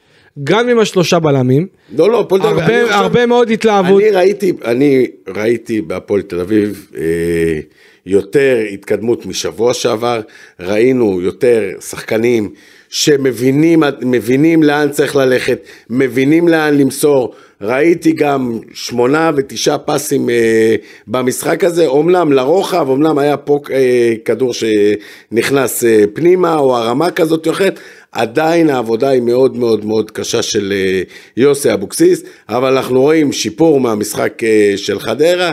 גם 0.43 0.69
עם 0.69 0.79
השלושה 0.79 1.19
בלמים 1.19 1.67
לא, 1.95 2.11
לא, 2.11 2.19
הפועל 2.19 2.41
תל 2.41 2.47
אביב, 2.47 2.61
הרבה 2.61 2.95
הרבה 2.95 3.25
מאוד 3.25 3.51
התלהבות 3.51 4.01
אני 4.01 4.11
ראיתי, 4.11 4.53
אני 4.65 5.07
ראיתי 5.35 5.81
בהפועל 5.81 6.21
תל 6.21 6.39
אביב 6.39 6.87
אה, 6.97 7.59
יותר 8.05 8.57
התקדמות 8.73 9.25
משבוע 9.25 9.73
שעבר, 9.73 10.21
ראינו 10.59 11.21
יותר 11.21 11.69
שחקנים 11.81 12.49
שמבינים 12.89 13.83
מבינים 14.01 14.63
לאן 14.63 14.91
צריך 14.91 15.15
ללכת, 15.15 15.59
מבינים 15.89 16.47
לאן 16.47 16.77
למסור. 16.77 17.33
ראיתי 17.61 18.11
גם 18.11 18.59
שמונה 18.73 19.31
ותשעה 19.35 19.77
פסים 19.77 20.29
אה, 20.29 20.75
במשחק 21.07 21.63
הזה, 21.63 21.87
אומנם 21.87 22.33
לרוחב, 22.33 22.89
אומנם 22.89 23.17
היה 23.17 23.37
פה 23.37 23.59
אה, 23.71 24.13
כדור 24.25 24.53
שנכנס 24.53 25.83
אה, 25.83 26.03
פנימה 26.13 26.55
או 26.57 26.77
הרמה 26.77 27.11
כזאת 27.11 27.47
או 27.47 27.51
אחרת, 27.51 27.79
עדיין 28.11 28.69
העבודה 28.69 29.09
היא 29.09 29.21
מאוד 29.21 29.57
מאוד 29.57 29.85
מאוד 29.85 30.11
קשה 30.11 30.41
של 30.41 30.73
אה, 30.75 31.01
יוסי 31.37 31.73
אבוקסיס, 31.73 32.23
אבל 32.49 32.77
אנחנו 32.77 33.01
רואים 33.01 33.31
שיפור 33.31 33.79
מהמשחק 33.79 34.43
אה, 34.43 34.73
של 34.75 34.99
חדרה. 34.99 35.51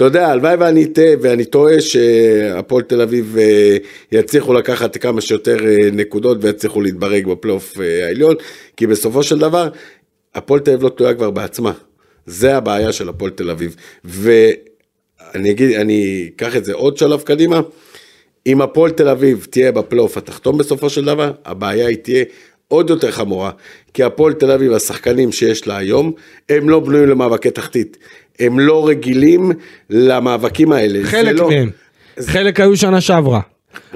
אתה 0.00 0.06
יודע, 0.08 0.28
הלוואי 0.28 0.54
ואני 0.54 0.84
אטעה 0.84 1.12
ואני 1.20 1.44
טועה 1.44 1.80
שהפועל 1.80 2.82
תל 2.82 3.00
אביב 3.00 3.36
אה, 3.38 3.76
יצליחו 4.12 4.54
לקחת 4.54 4.96
כמה 4.96 5.20
שיותר 5.20 5.56
נקודות 5.92 6.38
ויצליחו 6.40 6.80
להתברג 6.80 7.26
בפלייאוף 7.26 7.74
העליון, 7.78 8.34
כי 8.76 8.86
בסופו 8.86 9.22
של 9.22 9.38
דבר, 9.38 9.68
הפועל 10.34 10.60
תל 10.60 10.70
אביב 10.70 10.82
לא 10.82 10.88
תלויה 10.88 11.14
כבר 11.14 11.30
בעצמה. 11.30 11.72
זה 12.26 12.56
הבעיה 12.56 12.92
של 12.92 13.08
הפועל 13.08 13.30
תל 13.30 13.50
אביב. 13.50 13.76
ואני 14.04 15.50
אגיד, 15.50 15.76
אני 15.76 16.30
אקח 16.36 16.56
את 16.56 16.64
זה 16.64 16.74
עוד 16.74 16.96
שלב 16.96 17.20
קדימה. 17.20 17.60
אם 18.46 18.62
הפועל 18.62 18.90
תל 18.90 19.08
אביב 19.08 19.46
תהיה 19.50 19.72
בפלייאוף 19.72 20.16
התחתון 20.16 20.58
בסופו 20.58 20.90
של 20.90 21.04
דבר, 21.04 21.32
הבעיה 21.44 21.86
היא 21.86 21.96
תהיה 21.96 22.24
עוד 22.68 22.90
יותר 22.90 23.10
חמורה, 23.10 23.50
כי 23.94 24.02
הפועל 24.02 24.32
תל 24.32 24.50
אביב, 24.50 24.72
השחקנים 24.72 25.32
שיש 25.32 25.66
לה 25.66 25.76
היום, 25.76 26.12
הם 26.48 26.68
לא 26.68 26.80
בנויים 26.80 27.08
למאבקי 27.08 27.50
תחתית. 27.50 27.96
הם 28.38 28.58
לא 28.58 28.88
רגילים 28.88 29.52
למאבקים 29.90 30.72
האלה. 30.72 30.98
חלק 31.02 31.34
לא... 31.34 31.48
מהם. 31.48 31.70
חלק 32.20 32.60
היו 32.60 32.76
שנה 32.76 33.00
שעברה. 33.00 33.40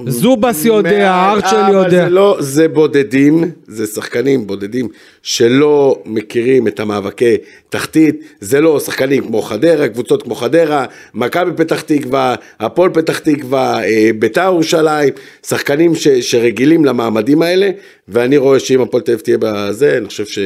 זובס 0.07 0.65
יודע, 0.65 1.31
ארצ'ל 1.33 1.73
יודע. 1.73 2.05
זה 2.05 2.11
לא, 2.11 2.37
זה 2.41 2.69
בודדים, 2.69 3.51
זה 3.67 3.87
שחקנים 3.87 4.47
בודדים 4.47 4.89
שלא 5.23 6.03
מכירים 6.05 6.69
את 6.69 6.81
המאבקי 6.81 7.37
תחתית, 7.69 8.21
זה 8.41 8.61
לא 8.61 8.81
שחקנים 8.81 9.27
כמו 9.27 9.43
חדרה, 9.43 9.89
קבוצות 9.89 10.23
כמו 10.23 10.35
חדרה, 10.35 10.87
מכבי 11.15 11.51
פתח 11.57 11.81
תקווה, 11.81 12.35
הפועל 12.61 12.91
פתח 12.91 13.19
תקווה, 13.19 13.85
אה, 13.85 14.11
ביתר 14.19 14.45
ירושלים, 14.45 15.13
שחקנים 15.47 15.95
ש, 15.95 16.09
שרגילים 16.09 16.85
למעמדים 16.85 17.43
האלה, 17.43 17.71
ואני 18.09 18.37
רואה 18.37 18.61
שאם 18.61 18.81
הפועל 18.81 19.03
תל 19.03 19.13
אביב 19.13 19.23
תהיה 19.23 19.37
בזה, 19.41 19.97
אני 19.99 20.07
חושב 20.07 20.27
ש... 20.27 20.39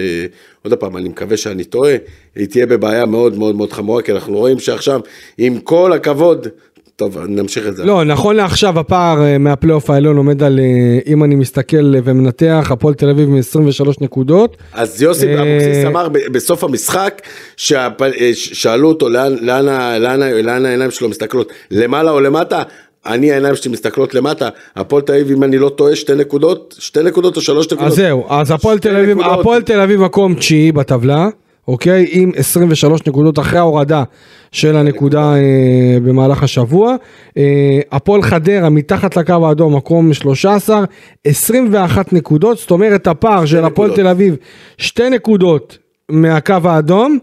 עוד 0.63 0.75
פעם, 0.75 0.97
אני 0.97 1.09
מקווה 1.09 1.37
שאני 1.37 1.65
טועה, 1.65 1.97
היא 2.35 2.47
תהיה 2.47 2.67
בבעיה 2.67 3.07
מאוד 3.07 3.39
מאוד 3.39 3.55
מאוד 3.55 3.73
חמורה, 3.73 4.03
כי 4.03 4.13
אנחנו 4.13 4.37
רואים 4.37 4.59
שעכשיו, 4.59 5.01
עם 5.39 5.61
כל 5.61 5.93
הכבוד, 5.93 6.49
טוב, 6.99 7.19
נמשיך 7.29 7.67
את 7.67 7.77
זה. 7.77 7.85
לא, 7.85 8.05
נכון 8.05 8.37
לעכשיו 8.37 8.79
הפער 8.79 9.23
אה, 9.23 9.39
מהפלייאוף 9.39 9.91
העליון 9.91 10.17
עומד 10.17 10.43
על, 10.43 10.61
אה, 10.61 10.99
אם 11.07 11.25
אני 11.25 11.35
מסתכל 11.35 11.95
ומנתח, 12.05 12.69
הפועל 12.71 12.95
תל 12.95 13.11
אביב 13.11 13.29
מ-23 13.29 13.89
נקודות. 14.01 14.57
אז 14.73 15.03
יוסי 15.03 15.27
אה, 15.27 15.35
אבוקסיס 15.35 15.85
אמר 15.87 16.09
בסוף 16.09 16.65
המשחק, 16.65 17.23
שאלו 17.57 18.89
אותו 18.89 19.09
לאן 19.09 20.65
העיניים 20.65 20.91
שלו 20.91 21.09
מסתכלות, 21.09 21.53
למעלה 21.71 22.11
או 22.11 22.21
למטה? 22.21 22.63
אני 23.07 23.33
העיניים 23.33 23.57
שלי 23.57 23.73
מסתכלות 23.73 24.15
למטה, 24.15 24.49
הפועל 24.77 25.03
תל 25.03 25.13
אביב 25.13 25.31
אם 25.31 25.43
אני 25.43 25.59
לא 25.59 25.69
טועה 25.69 25.97
שתי 25.97 26.15
נקודות, 26.15 26.75
שתי 26.79 27.03
נקודות 27.03 27.37
או 27.37 27.41
שלוש 27.41 27.67
נקודות. 27.67 27.87
אז 27.87 27.95
זהו, 27.97 28.27
אז 28.29 28.51
הפועל 28.51 29.63
תל 29.63 29.81
אביב 29.81 30.01
מקום 30.01 30.35
תשיעי 30.35 30.73
בטבלה. 30.73 31.29
אוקיי? 31.69 32.07
עם 32.11 32.33
23 32.37 33.07
נקודות 33.07 33.39
אחרי 33.39 33.59
ההורדה 33.59 34.05
של 34.53 34.77
הנקודה 34.77 35.35
אה, 35.35 35.99
במהלך 36.05 36.43
השבוע. 36.43 36.97
אה, 37.37 37.81
הפועל 37.93 38.23
חדרה 38.23 38.69
מתחת 38.69 39.17
לקו 39.17 39.49
האדום, 39.49 39.77
מקום 39.77 40.13
13, 40.13 40.85
21 41.25 42.13
נקודות, 42.13 42.59
זאת 42.59 42.71
אומרת 42.71 43.07
הפער 43.07 43.47
של 43.47 43.65
הפועל 43.65 43.95
תל 43.95 44.07
אביב, 44.07 44.37
שתי 44.79 45.11
נקודות 45.11 45.79
מהקו 46.09 46.55
האדום, 46.65 47.19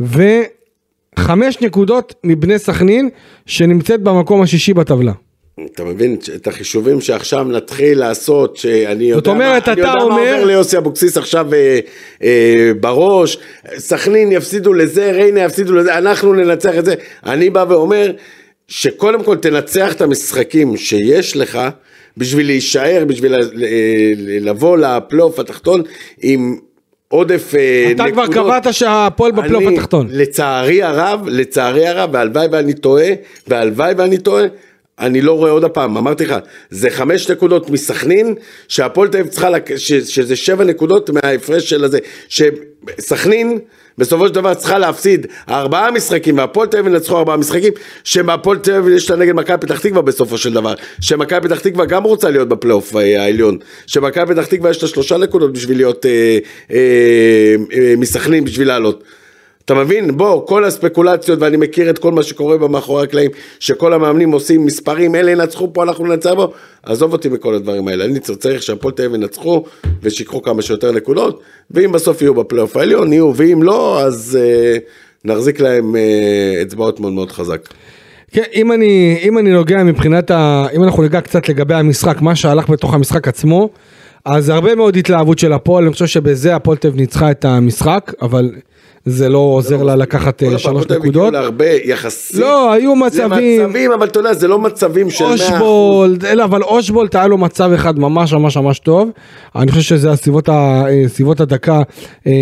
וחמש 0.00 1.60
נקודות 1.60 2.14
מבני 2.24 2.58
סכנין, 2.58 3.08
שנמצאת 3.46 4.02
במקום 4.02 4.42
השישי 4.42 4.74
בטבלה. 4.74 5.12
אתה 5.64 5.84
מבין 5.84 6.16
את 6.34 6.46
החישובים 6.46 7.00
שעכשיו 7.00 7.44
נתחיל 7.44 7.98
לעשות, 7.98 8.56
שאני 8.56 9.04
יודע, 9.04 9.30
אומרת, 9.30 9.68
מה, 9.68 9.72
אני 9.72 9.80
יודע 9.80 9.92
אומר... 9.92 10.08
מה 10.08 10.14
אומר 10.14 10.44
ליוסי 10.44 10.78
אבוקסיס 10.78 11.16
עכשיו 11.16 11.54
אה, 11.54 11.78
אה, 12.22 12.72
בראש, 12.80 13.38
סכנין 13.76 14.32
יפסידו 14.32 14.72
לזה, 14.72 15.12
ריינה 15.12 15.40
יפסידו 15.40 15.74
לזה, 15.74 15.98
אנחנו 15.98 16.34
ננצח 16.34 16.78
את 16.78 16.84
זה. 16.84 16.94
אני 17.26 17.50
בא 17.50 17.64
ואומר 17.68 18.12
שקודם 18.68 19.24
כל 19.24 19.36
תנצח 19.36 19.92
את 19.92 20.00
המשחקים 20.00 20.76
שיש 20.76 21.36
לך, 21.36 21.58
בשביל 22.16 22.46
להישאר, 22.46 23.04
בשביל 23.06 23.34
לבוא 24.40 24.78
לפלייאוף 24.78 25.38
התחתון 25.38 25.82
עם 26.22 26.56
עודף 27.08 27.54
אה, 27.54 27.90
אתה 27.90 28.04
נקודות. 28.04 28.24
אתה 28.24 28.32
כבר 28.32 28.42
קבעת 28.42 28.74
שהפועל 28.74 29.32
בפלייאוף 29.32 29.64
התחתון. 29.72 30.06
לצערי 30.10 30.82
הרב, 30.82 31.20
לצערי 31.26 31.86
הרב, 31.86 32.10
והלוואי 32.12 32.46
ואני 32.52 32.74
טועה, 32.74 33.08
והלוואי 33.48 33.94
ואני 33.96 34.18
טועה, 34.18 34.44
אני 35.00 35.20
לא 35.20 35.32
רואה 35.32 35.50
עוד 35.50 35.64
הפעם, 35.64 35.96
אמרתי 35.96 36.26
לך, 36.26 36.34
זה 36.70 36.90
חמש 36.90 37.30
נקודות 37.30 37.70
מסכנין, 37.70 38.34
שהפועל 38.68 39.08
תל 39.08 39.18
אביב 39.18 39.30
צריכה, 39.30 39.50
לק... 39.50 39.76
ש... 39.76 39.92
שזה 39.92 40.36
שבע 40.36 40.64
נקודות 40.64 41.10
מההפרש 41.10 41.70
של 41.70 41.84
הזה, 41.84 41.98
שסכנין 42.28 43.58
בסופו 43.98 44.28
של 44.28 44.34
דבר 44.34 44.54
צריכה 44.54 44.78
להפסיד 44.78 45.26
ארבעה 45.48 45.90
משחקים, 45.90 46.38
והפועל 46.38 46.68
תל 46.68 46.78
אביב 46.78 46.92
ינצחו 46.92 47.18
ארבעה 47.18 47.36
משחקים, 47.36 47.72
שמהפועל 48.04 48.58
תל 48.58 48.72
אביב 48.72 48.96
יש 48.96 49.10
לה 49.10 49.16
נגד 49.16 49.34
מכבי 49.34 49.56
פתח 49.60 49.80
תקווה 49.80 50.02
בסופו 50.02 50.38
של 50.38 50.52
דבר, 50.52 50.74
שמכבי 51.00 51.48
פתח 51.48 51.60
תקווה 51.60 51.86
גם 51.86 52.02
רוצה 52.04 52.30
להיות 52.30 52.48
בפלייאוף 52.48 52.96
אה, 52.96 53.22
העליון, 53.22 53.58
שמכבי 53.86 54.34
פתח 54.34 54.46
תקווה 54.46 54.70
יש 54.70 54.82
לה 54.82 54.88
שלושה 54.88 55.16
נקודות 55.16 55.52
בשביל 55.52 55.76
להיות 55.76 56.06
אה, 56.06 56.38
אה, 56.70 56.76
אה, 57.72 57.94
מסכנין, 57.96 58.44
בשביל 58.44 58.68
לעלות. 58.68 59.04
אתה 59.70 59.78
מבין? 59.78 60.16
בוא, 60.16 60.46
כל 60.46 60.64
הספקולציות, 60.64 61.38
ואני 61.40 61.56
מכיר 61.56 61.90
את 61.90 61.98
כל 61.98 62.12
מה 62.12 62.22
שקורה 62.22 62.58
במאחורי 62.58 63.02
הקלעים, 63.02 63.30
שכל 63.60 63.92
המאמנים 63.92 64.32
עושים 64.32 64.66
מספרים, 64.66 65.14
אלה 65.14 65.30
ינצחו 65.30 65.72
פה, 65.72 65.82
אנחנו 65.82 66.06
ננצח 66.06 66.30
בו, 66.32 66.52
עזוב 66.82 67.12
אותי 67.12 67.28
מכל 67.28 67.54
הדברים 67.54 67.88
האלה, 67.88 68.04
אני 68.04 68.20
צריך 68.20 68.62
שהפועל 68.62 68.94
תל 68.94 69.02
אביב 69.02 69.14
ינצחו, 69.14 69.64
ושיקחו 70.02 70.42
כמה 70.42 70.62
שיותר 70.62 70.92
נקודות, 70.92 71.40
ואם 71.70 71.92
בסוף 71.92 72.22
יהיו 72.22 72.34
בפלייאוף 72.34 72.76
העליון, 72.76 73.12
יהיו, 73.12 73.32
ואם 73.36 73.62
לא, 73.62 74.00
אז 74.02 74.38
אה, 74.40 74.76
נחזיק 75.24 75.60
להם 75.60 75.96
אה, 75.96 76.62
אצבעות 76.62 77.00
מאוד 77.00 77.12
מאוד 77.12 77.32
חזק. 77.32 77.68
כן, 78.30 78.42
אם 78.54 78.72
אני, 78.72 79.18
אם 79.22 79.38
אני 79.38 79.50
נוגע 79.50 79.82
מבחינת 79.82 80.30
ה... 80.30 80.66
אם 80.76 80.84
אנחנו 80.84 81.02
ניגע 81.02 81.20
קצת 81.20 81.48
לגבי 81.48 81.74
המשחק, 81.74 82.20
מה 82.20 82.36
שהלך 82.36 82.70
בתוך 82.70 82.94
המשחק 82.94 83.28
עצמו, 83.28 83.68
אז 84.24 84.48
הרבה 84.48 84.74
מאוד 84.74 84.96
התלהבות 84.96 85.38
של 85.38 85.52
הפועל, 85.52 85.84
אני 85.84 85.92
חושב 85.92 86.06
שבזה 86.06 86.56
הפועל 86.56 86.76
תל 86.76 86.88
אביב 86.88 87.00
ניצחה 87.00 87.30
את 87.30 87.44
המשחק, 87.44 88.12
אבל 88.22 88.50
זה 89.04 89.28
לא 89.28 89.38
עוזר 89.38 89.82
לה 89.82 89.96
לקחת 89.96 90.42
אה, 90.42 90.58
שלוש 90.58 90.86
נקודות. 90.86 91.34
הרבה 91.34 91.70
יחסית. 91.84 92.36
לא, 92.36 92.72
היו 92.72 92.96
מצבים. 92.96 93.28
זה 93.28 93.66
מצבים, 93.66 93.92
אבל 93.92 94.06
אתה 94.06 94.20
יודע, 94.20 94.34
זה 94.34 94.48
לא 94.48 94.58
מצבים 94.58 95.10
של 95.10 95.24
100%. 95.24 95.28
אושבולד, 95.28 96.24
אלא, 96.24 96.44
אבל 96.44 96.62
אושבולט 96.62 97.14
היה 97.14 97.26
לו 97.26 97.38
מצב 97.38 97.72
אחד 97.72 97.98
ממש 97.98 98.32
ממש 98.32 98.56
ממש 98.56 98.78
טוב. 98.78 99.10
אני 99.56 99.70
חושב 99.70 99.82
שזה 99.82 100.10
הסביבות 100.10 100.48
אה, 100.48 100.84
הדקה 101.38 101.82
אה, 102.26 102.32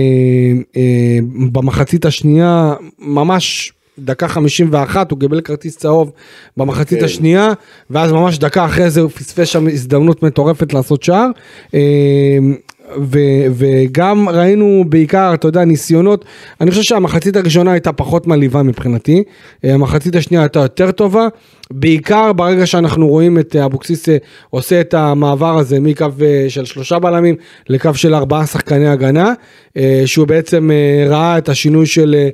במחצית 1.53 2.05
השנייה, 2.05 2.75
ממש 2.99 3.73
דקה 3.99 4.29
51 4.29 5.11
הוא 5.11 5.21
קיבל 5.21 5.41
כרטיס 5.41 5.77
צהוב 5.77 6.13
במחצית 6.57 6.99
כן. 6.99 7.05
השנייה 7.05 7.53
ואז 7.91 8.13
ממש 8.13 8.39
דקה 8.39 8.65
אחרי 8.65 8.91
זה 8.91 9.01
הוא 9.01 9.11
פספס 9.11 9.49
שם 9.49 9.67
הזדמנות 9.67 10.23
מטורפת 10.23 10.73
לעשות 10.73 11.03
שער 11.03 11.29
ו- 12.97 13.47
וגם 13.53 14.29
ראינו 14.29 14.85
בעיקר, 14.89 15.35
אתה 15.35 15.49
יודע, 15.49 15.65
ניסיונות, 15.65 16.25
אני 16.61 16.71
חושב 16.71 16.83
שהמחצית 16.83 17.37
הראשונה 17.37 17.73
הייתה 17.73 17.93
פחות 17.93 18.27
מעליבה 18.27 18.63
מבחינתי, 18.63 19.23
אה, 19.65 19.75
המחצית 19.75 20.17
השנייה 20.17 20.43
הייתה 20.43 20.59
יותר 20.59 20.91
טובה, 20.91 21.29
בעיקר 21.71 22.33
ברגע 22.33 22.67
שאנחנו 22.67 23.09
רואים 23.09 23.39
את 23.39 23.57
אבוקסיס 23.57 24.09
אה, 24.09 24.17
עושה 24.51 24.81
את 24.81 24.95
המעבר 24.95 25.59
הזה 25.59 25.81
מקו 25.81 26.07
אה, 26.23 26.47
של 26.49 26.65
שלושה 26.65 26.99
בלמים 26.99 27.37
לקו 27.69 27.95
של 27.95 28.15
ארבעה 28.15 28.47
שחקני 28.47 28.89
הגנה, 28.89 29.33
שהוא 30.07 30.27
בעצם 30.27 30.71
ראה 31.09 31.39
את 31.39 31.49
השינוי 31.49 31.87
של, 31.87 32.29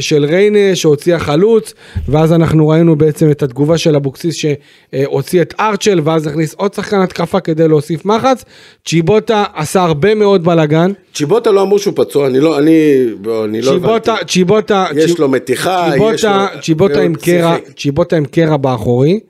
של 0.00 0.24
ריינה 0.24 0.74
שהוציא 0.74 1.14
החלוץ, 1.14 1.74
ואז 2.08 2.32
אנחנו 2.32 2.68
ראינו 2.68 2.96
בעצם 2.96 3.30
את 3.30 3.42
התגובה 3.42 3.78
של 3.78 3.96
אבוקסיס 3.96 4.34
שהוציא 4.34 5.42
את 5.42 5.54
ארצ'ל, 5.60 6.00
ואז 6.04 6.26
הכניס 6.26 6.54
עוד 6.54 6.74
שחקן 6.74 7.00
התקפה 7.00 7.40
כדי 7.40 7.68
להוסיף 7.68 8.04
מחץ, 8.04 8.44
צ'יבוטה 8.86 9.44
עשה 9.54 9.82
הרבה 9.82 10.14
מאוד 10.14 10.44
בלאגן. 10.44 10.92
צ'יבוטה 11.14 11.50
לא 11.50 11.62
אמרו 11.62 11.78
שהוא 11.78 11.94
פצוע, 11.96 12.26
אני 12.26 12.40
לא, 12.40 12.58
אני, 12.58 13.06
אני 13.44 13.62
לא 13.62 13.70
צ'יבוטה, 13.70 14.12
הבנתי. 14.12 14.32
צ'יבוטה, 14.32 14.86
יש 14.94 15.10
צ'יב... 15.10 15.20
לו 15.20 15.28
מתיחה, 15.28 15.88
צ'יבוטה, 15.92 16.14
יש 16.14 16.24
לו... 16.24 16.62
צ'יבוטה 16.62 17.00
עם 17.00 17.14
קרע, 17.14 17.56
צ'יבוטה 17.76 18.16
עם 18.16 18.24
קרע 18.24 18.45
באחורי. 18.54 19.20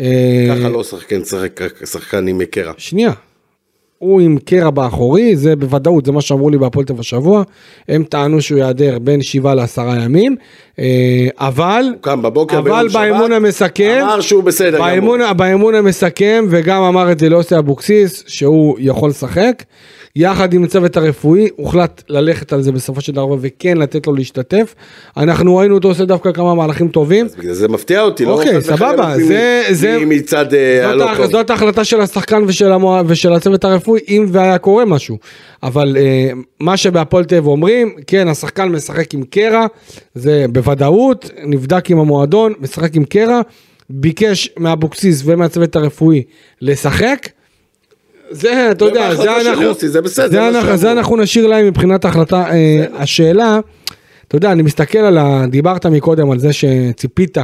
אה, 0.00 0.46
ככה 0.50 0.68
לא 0.68 0.84
שחקן, 0.84 1.20
שחקן 1.84 2.28
עם 2.28 2.44
קרע. 2.44 2.72
שנייה. 2.76 3.12
הוא 3.98 4.20
עם 4.20 4.38
קרע 4.44 4.70
באחורי, 4.70 5.36
זה 5.36 5.56
בוודאות, 5.56 6.06
זה 6.06 6.12
מה 6.12 6.20
שאמרו 6.20 6.50
לי 6.50 6.58
בהפועל 6.58 6.86
תל 6.86 6.94
השבוע. 6.98 7.42
הם 7.88 8.04
טענו 8.04 8.42
שהוא 8.42 8.58
ייעדר 8.58 8.98
בין 8.98 9.22
שבעה 9.22 9.54
לעשרה 9.54 10.02
ימים, 10.02 10.36
אה, 10.78 11.28
אבל, 11.36 11.84
הוא 11.92 12.02
קם 12.02 12.22
בבוקר 12.22 12.60
ביום 12.60 12.76
אבל 12.78 12.88
שבת, 12.88 13.00
באימון 13.00 13.32
המסכם, 13.32 14.00
אמר 14.02 14.20
שהוא 14.20 14.42
בסדר 14.44 14.78
גמור. 14.78 14.86
באימון, 14.86 15.20
באימון 15.36 15.74
המסכם, 15.74 16.44
וגם 16.50 16.82
אמר 16.82 17.12
את 17.12 17.18
זה 17.18 17.28
ליוסי 17.28 17.58
אבוקסיס, 17.58 18.24
שהוא 18.26 18.76
יכול 18.80 19.10
לשחק. 19.10 19.62
יחד 20.18 20.54
עם 20.54 20.64
הצוות 20.64 20.96
הרפואי, 20.96 21.48
הוחלט 21.56 22.02
ללכת 22.08 22.52
על 22.52 22.62
זה 22.62 22.72
בסופו 22.72 23.00
של 23.00 23.12
דבר 23.12 23.36
וכן 23.40 23.76
לתת 23.76 24.06
לו 24.06 24.14
להשתתף. 24.14 24.74
אנחנו 25.16 25.56
ראינו 25.56 25.74
אותו 25.74 25.88
עושה 25.88 26.04
דווקא 26.04 26.32
כמה 26.32 26.54
מהלכים 26.54 26.88
טובים. 26.88 27.26
בגלל 27.38 27.52
זה 27.52 27.68
מפתיע 27.68 28.00
אותי, 28.02 28.24
לא 28.24 28.30
אוקיי, 28.30 28.60
סבבה, 28.60 29.14
זה- 29.18 29.62
זה- 29.70 29.98
מצד 30.06 30.54
אה, 30.54 30.88
הלא 30.90 31.06
טוב. 31.16 31.26
זאת 31.30 31.50
ההחלטה 31.50 31.84
של 31.84 32.00
השחקן 32.00 32.42
ושל, 32.46 32.72
המוע... 32.72 33.02
ושל 33.06 33.32
הצוות 33.32 33.64
הרפואי, 33.64 34.00
אם 34.08 34.26
והיה 34.28 34.58
קורה 34.58 34.84
משהו. 34.84 35.18
אבל 35.62 35.96
אה, 35.96 36.30
מה 36.60 36.76
שבהפועל 36.76 37.24
תל 37.24 37.34
אביב 37.34 37.46
אומרים, 37.46 37.94
כן, 38.06 38.28
השחקן 38.28 38.68
משחק 38.68 39.14
עם 39.14 39.22
קרע, 39.22 39.66
זה 40.14 40.46
בוודאות, 40.52 41.30
נבדק 41.44 41.90
עם 41.90 41.98
המועדון, 41.98 42.52
משחק 42.60 42.96
עם 42.96 43.04
קרע, 43.04 43.40
ביקש 43.90 44.50
מאבוקסיס 44.58 45.22
ומהצוות 45.24 45.76
הרפואי 45.76 46.22
לשחק. 46.60 47.28
זה, 48.30 48.68
אתה 48.70 48.84
זה 48.84 48.90
יודע, 48.90 49.14
זה 49.14 49.16
בהחלטה 49.16 49.40
של 49.40 49.48
אנחנו, 49.48 49.62
יוסי, 49.62 49.88
זה 49.88 50.00
בסדר, 50.02 50.28
זה, 50.28 50.32
זה 50.32 50.48
אנחנו. 50.48 50.76
זה 50.76 50.92
אנחנו 50.92 51.16
נשאיר 51.16 51.46
להם 51.46 51.66
מבחינת 51.66 52.04
ההחלטה. 52.04 52.44
אה, 52.50 52.84
השאלה, 52.94 53.60
אתה 54.28 54.36
יודע, 54.36 54.52
אני 54.52 54.62
מסתכל 54.62 54.98
על 54.98 55.18
ה... 55.18 55.44
דיברת 55.50 55.86
מקודם 55.86 56.30
על 56.30 56.38
זה 56.38 56.52
שציפית 56.52 57.38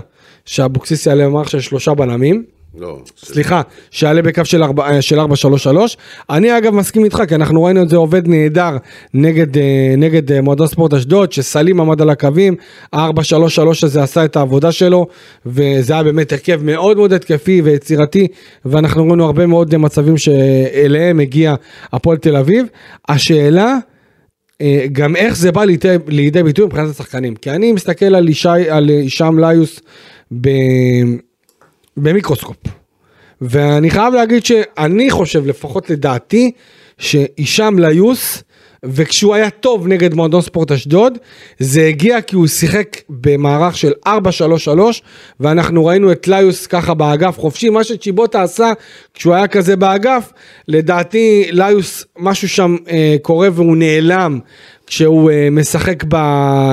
שאבוקסיס 0.45 1.07
יעלה 1.07 1.27
במערך 1.27 1.51
של 1.51 1.61
שלושה 1.61 1.95
בלמים. 1.95 2.45
לא, 2.79 2.99
סליחה, 3.19 3.63
שיעלה 3.91 4.23
בקו 4.23 4.45
של 4.45 4.63
4, 4.63 5.03
של 5.03 5.21
433. 5.21 5.97
אני 6.31 6.59
אגב 6.59 6.75
מסכים 6.75 7.05
איתך, 7.05 7.23
כי 7.29 7.35
אנחנו 7.35 7.65
ראינו 7.65 7.83
את 7.83 7.89
זה 7.89 7.97
עובד 7.97 8.29
נהדר 8.29 8.77
נגד, 9.15 9.57
אה, 9.57 9.95
נגד 9.99 10.33
אה, 10.33 10.41
מועדון 10.41 10.67
ספורט 10.67 10.95
אשדוד, 10.95 11.33
שסלים 11.33 11.81
עמד 11.81 12.03
על 12.03 12.11
הקווים, 12.11 12.55
ה-433 12.93 13.67
הזה 13.83 14.03
עשה 14.03 14.25
את 14.25 14.37
העבודה 14.37 14.73
שלו, 14.73 15.07
וזה 15.47 15.93
היה 15.93 16.03
באמת 16.03 16.33
הרכב 16.33 16.61
מאוד 16.63 16.97
מאוד 16.97 17.13
התקפי 17.13 17.63
ויצירתי, 17.63 18.29
ואנחנו 18.65 19.07
ראינו 19.07 19.25
הרבה 19.25 19.47
מאוד 19.47 19.77
מצבים 19.77 20.17
שאליהם 20.17 21.21
הגיע 21.21 21.55
הפועל 21.93 22.17
תל 22.17 22.37
אביב. 22.37 22.67
השאלה, 23.09 23.77
אה, 24.61 24.87
גם 24.93 25.17
איך 25.17 25.37
זה 25.37 25.53
בא 25.53 25.65
לידי, 25.65 25.97
לידי 26.09 26.43
ביטוי 26.43 26.67
מבחינת 26.67 26.91
השחקנים. 26.91 27.35
כי 27.35 27.51
אני 27.51 27.73
מסתכל 27.73 28.15
על, 28.15 28.29
על 28.71 28.89
הישאם 28.89 29.39
ליוס 29.39 29.81
ב, 30.41 30.49
במיקרוסקופ. 31.97 32.57
ואני 33.41 33.91
חייב 33.91 34.15
להגיד 34.15 34.45
שאני 34.45 35.11
חושב, 35.11 35.47
לפחות 35.47 35.91
לדעתי, 35.91 36.51
שהישאם 36.99 37.79
ליוס, 37.79 38.43
וכשהוא 38.85 39.35
היה 39.35 39.51
טוב 39.51 39.87
נגד 39.89 40.15
מועדון 40.15 40.43
ספורט 40.43 40.73
אשדוד, 40.73 41.19
זה 41.59 41.87
הגיע 41.87 42.21
כי 42.21 42.37
הוא 42.37 42.47
שיחק 42.47 42.97
במערך 43.09 43.77
של 43.77 43.93
4-3-3, 44.07 44.11
ואנחנו 45.41 45.87
ראינו 45.87 46.13
את 46.13 46.29
ליוס 46.29 46.67
ככה 46.67 46.95
באגף 46.95 47.39
חופשי, 47.39 47.71
מה 47.71 47.85
שצ'יבוטה 47.85 48.43
עשה 48.43 48.73
כשהוא 49.15 49.35
היה 49.35 49.47
כזה 49.47 49.77
באגף, 49.77 50.33
לדעתי 50.69 51.49
ליוס, 51.51 52.05
משהו 52.19 52.49
שם 52.49 52.77
אה, 52.91 53.17
קורה 53.23 53.49
והוא 53.53 53.77
נעלם. 53.77 54.39
כשהוא 54.87 55.31
אה, 55.31 55.49
משחק, 55.51 56.05
ב, 56.09 56.17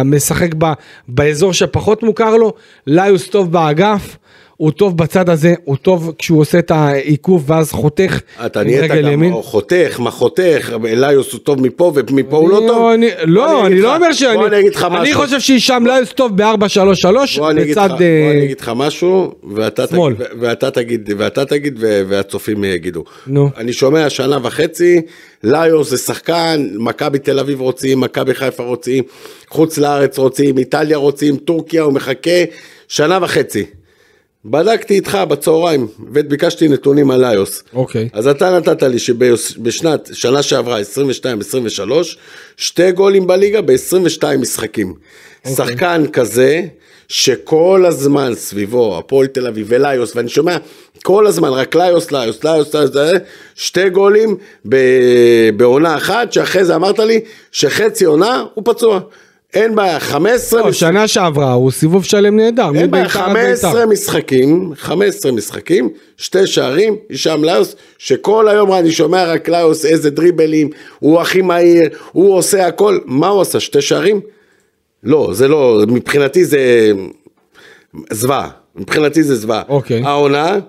משחק 0.05 0.49
ב, 0.57 0.65
באזור 1.07 1.53
שפחות 1.53 2.03
מוכר 2.03 2.37
לו, 2.37 2.53
ליוס 2.87 3.29
טוב 3.29 3.51
באגף, 3.51 4.17
הוא 4.59 4.71
טוב 4.71 4.97
בצד 4.97 5.29
הזה, 5.29 5.53
הוא 5.63 5.75
טוב 5.77 6.13
כשהוא 6.17 6.39
עושה 6.41 6.59
את 6.59 6.71
העיכוב 6.71 7.43
ואז 7.51 7.71
חותך 7.71 8.19
אתה 8.45 8.63
נהיית 8.63 8.91
גם. 8.91 9.31
חותך, 9.41 9.99
מה 9.99 10.11
חותך, 10.11 10.73
אליוס 10.85 11.31
הוא 11.33 11.39
טוב 11.39 11.61
מפה 11.61 11.91
ומפה 11.95 12.37
הוא 12.37 12.49
לא 12.49 12.57
אני- 12.57 12.67
טוב. 12.67 12.91
אני- 12.93 13.09
לא, 13.25 13.59
אני 13.65 13.67
אגיד 13.73 13.83
לא 13.83 13.95
אומר 13.95 14.11
שאני... 14.13 14.37
בוא 14.37 14.47
אני 14.47 14.59
אגיד 14.59 14.75
לך 14.75 14.83
משהו. 14.91 14.97
אני 15.03 15.13
חושב 15.13 15.39
שהישאם 15.39 15.87
ליוס 15.87 16.09
טוב 16.13 16.31
ב-4-3-3 16.35 17.37
בוא 17.37 17.51
אני 17.51 17.61
אגיד 17.61 17.77
לך- 17.77 17.83
בצד... 17.83 17.89
בוא 17.89 17.99
אה, 18.01 18.31
אני 18.31 18.43
אגיד 18.45 18.59
לך 18.59 18.71
משהו, 18.75 19.31
ואתה 19.55 19.87
שמאל. 19.87 20.13
תגיד- 20.13 20.27
ואתה 20.39 20.71
תגיד, 20.71 21.09
ואתה 21.17 21.45
תגיד, 21.45 21.77
והצופים 21.81 22.63
יגידו. 22.63 23.03
נו. 23.27 23.49
אני 23.57 23.73
שומע 23.73 24.09
שנה 24.09 24.37
וחצי, 24.43 25.01
ליוס 25.43 25.89
זה 25.89 25.97
שחקן, 25.97 26.67
מכבי 26.75 27.19
תל 27.19 27.39
אביב 27.39 27.61
רוצים, 27.61 27.99
מכבי 28.01 28.33
חיפה 28.33 28.63
רוצים, 28.63 29.03
חוץ 29.49 29.77
לארץ 29.77 30.17
רוצים, 30.17 30.57
איטליה 30.57 30.97
רוצים, 30.97 31.37
טורקיה, 31.37 31.81
הוא 31.81 31.93
מחכה 31.93 32.29
שנה 32.87 33.19
וחצי. 33.21 33.65
בדקתי 34.45 34.93
איתך 34.93 35.17
בצהריים, 35.29 35.87
וביקשתי 36.13 36.67
נתונים 36.67 37.11
על 37.11 37.29
ליוס. 37.29 37.63
אוקיי. 37.73 38.09
אז 38.13 38.27
אתה 38.27 38.57
נתת 38.59 38.83
לי 38.83 38.99
שבשנת, 38.99 40.09
שנה 40.13 40.41
שעברה, 40.41 40.79
22-23, 40.81 40.83
שתי 42.57 42.91
גולים 42.91 43.27
בליגה 43.27 43.61
ב-22 43.61 44.37
משחקים. 44.37 44.93
אוקיי. 45.45 45.55
שחקן 45.55 46.03
כזה, 46.13 46.61
שכל 47.07 47.85
הזמן 47.87 48.35
סביבו, 48.35 48.97
הפועל 48.97 49.27
תל 49.27 49.47
אביב 49.47 49.67
וליוס, 49.69 50.15
ואני 50.15 50.29
שומע 50.29 50.57
כל 51.03 51.27
הזמן 51.27 51.49
רק 51.49 51.75
ליוס, 51.75 52.11
ליוס, 52.11 52.43
ליוס, 52.43 52.75
ליוס, 52.75 52.95
ליוס, 52.95 53.21
שתי 53.55 53.89
גולים 53.89 54.37
ב- 54.69 55.49
בעונה 55.57 55.97
אחת, 55.97 56.33
שאחרי 56.33 56.65
זה 56.65 56.75
אמרת 56.75 56.99
לי 56.99 57.19
שחצי 57.51 58.05
עונה 58.05 58.43
הוא 58.53 58.63
פצוע. 58.65 58.99
אין 59.53 59.75
בעיה, 59.75 59.99
15 59.99 60.61
לא, 60.61 60.71
שנה 60.71 61.07
שעברה 61.07 61.53
הוא 61.53 61.71
סיבוב 61.71 62.03
שלם 62.03 62.35
נהדר. 62.35 62.71
אין 62.75 62.91
בעיה, 62.91 63.03
מביתר 63.03 63.19
עד 63.19 63.33
ביתר. 63.33 63.69
15 63.69 63.85
משחקים, 63.85 64.71
15 64.75 65.31
משחקים, 65.31 65.89
שתי 66.17 66.47
שערים, 66.47 66.95
הישאם 67.09 67.43
ליוס, 67.43 67.75
שכל 67.97 68.47
היום 68.47 68.73
אני 68.73 68.91
שומע 68.91 69.25
רק 69.25 69.49
ליוס 69.49 69.85
איזה 69.85 70.09
דריבלים, 70.09 70.69
הוא 70.99 71.21
הכי 71.21 71.41
מהיר, 71.41 71.89
הוא 72.11 72.35
עושה 72.35 72.67
הכל, 72.67 72.99
מה 73.05 73.27
הוא 73.27 73.41
עשה, 73.41 73.59
שתי 73.59 73.81
שערים? 73.81 74.21
לא, 75.03 75.29
זה 75.33 75.47
לא, 75.47 75.83
מבחינתי 75.87 76.45
זה 76.45 76.91
זוועה, 78.11 78.49
מבחינתי 78.75 79.23
זה 79.23 79.35
זוועה. 79.35 79.61
אוקיי. 79.69 80.03
העונה, 80.03 80.59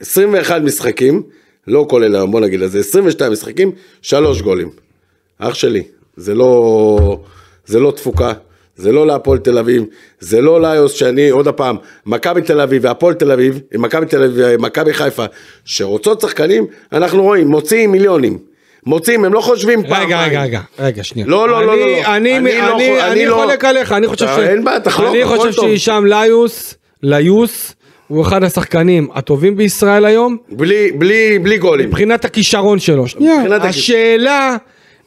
21 0.00 0.62
משחקים, 0.62 1.22
לא 1.66 1.86
כולל 1.90 2.14
היום, 2.14 2.30
בוא 2.30 2.40
נגיד 2.40 2.60
לזה, 2.60 2.80
22 2.80 3.32
משחקים, 3.32 3.72
שלוש 4.02 4.42
גולים. 4.42 4.70
אח 5.38 5.54
שלי, 5.54 5.82
זה 6.16 6.34
לא, 6.34 7.18
זה 7.66 7.80
לא 7.80 7.90
תפוקה, 7.90 8.32
זה 8.76 8.92
לא 8.92 9.06
להפועל 9.06 9.38
תל 9.38 9.58
אביב, 9.58 9.84
זה 10.20 10.40
לא 10.40 10.60
ליוס 10.62 10.92
שאני, 10.92 11.28
עוד 11.28 11.48
הפעם, 11.48 11.76
מכבי 12.06 12.42
תל 12.42 12.60
אביב 12.60 12.84
והפועל 12.84 13.14
תל 13.14 13.32
אביב, 13.32 13.60
מכבי 13.74 14.06
תל 14.06 14.22
אביב 14.22 14.34
ומכבי 14.60 14.92
חיפה, 14.94 15.24
שרוצות 15.64 16.20
שחקנים, 16.20 16.66
אנחנו 16.92 17.22
רואים, 17.22 17.48
מוציאים 17.48 17.92
מיליונים. 17.92 18.38
מוציאים, 18.86 19.24
הם 19.24 19.32
לא 19.32 19.40
חושבים 19.40 19.82
פעם. 19.88 20.06
רגע, 20.06 20.22
רגע, 20.24 20.42
רגע, 20.42 20.60
רגע, 20.78 21.04
שנייה. 21.04 21.26
לא, 21.28 21.48
לא, 21.48 21.66
לא, 21.66 21.76
לא, 21.78 21.86
לא. 21.86 22.16
אני, 22.16 22.38
אני 22.38 22.58
לא 22.60 22.76
אני, 22.76 23.02
אני, 23.02 23.26
לא- 23.26 23.34
חולק 23.44 23.64
עליך, 23.64 23.92
אני 23.92 24.06
חושב 24.06 24.24
אתה- 24.24 24.36
ש... 24.36 24.38
אין 24.38 24.64
בעיה, 24.64 24.80
תחלוק, 24.80 25.14
אני 25.14 25.24
חושב. 25.24 25.52
שהישאם 25.52 26.06
ליוס, 26.06 26.74
ליוס, 27.02 27.74
הוא 28.08 28.22
אחד 28.22 28.42
השחקנים 28.44 29.08
הטובים 29.14 29.56
בישראל 29.56 30.04
היום, 30.04 30.36
בלי, 30.50 30.92
בלי, 30.92 31.38
בלי 31.38 31.58
גולים. 31.58 31.88
מבחינת 31.88 32.24
הכישרון 32.24 32.78
שלו. 32.78 33.08
שנייה, 33.08 33.34
הכיש- 33.56 33.90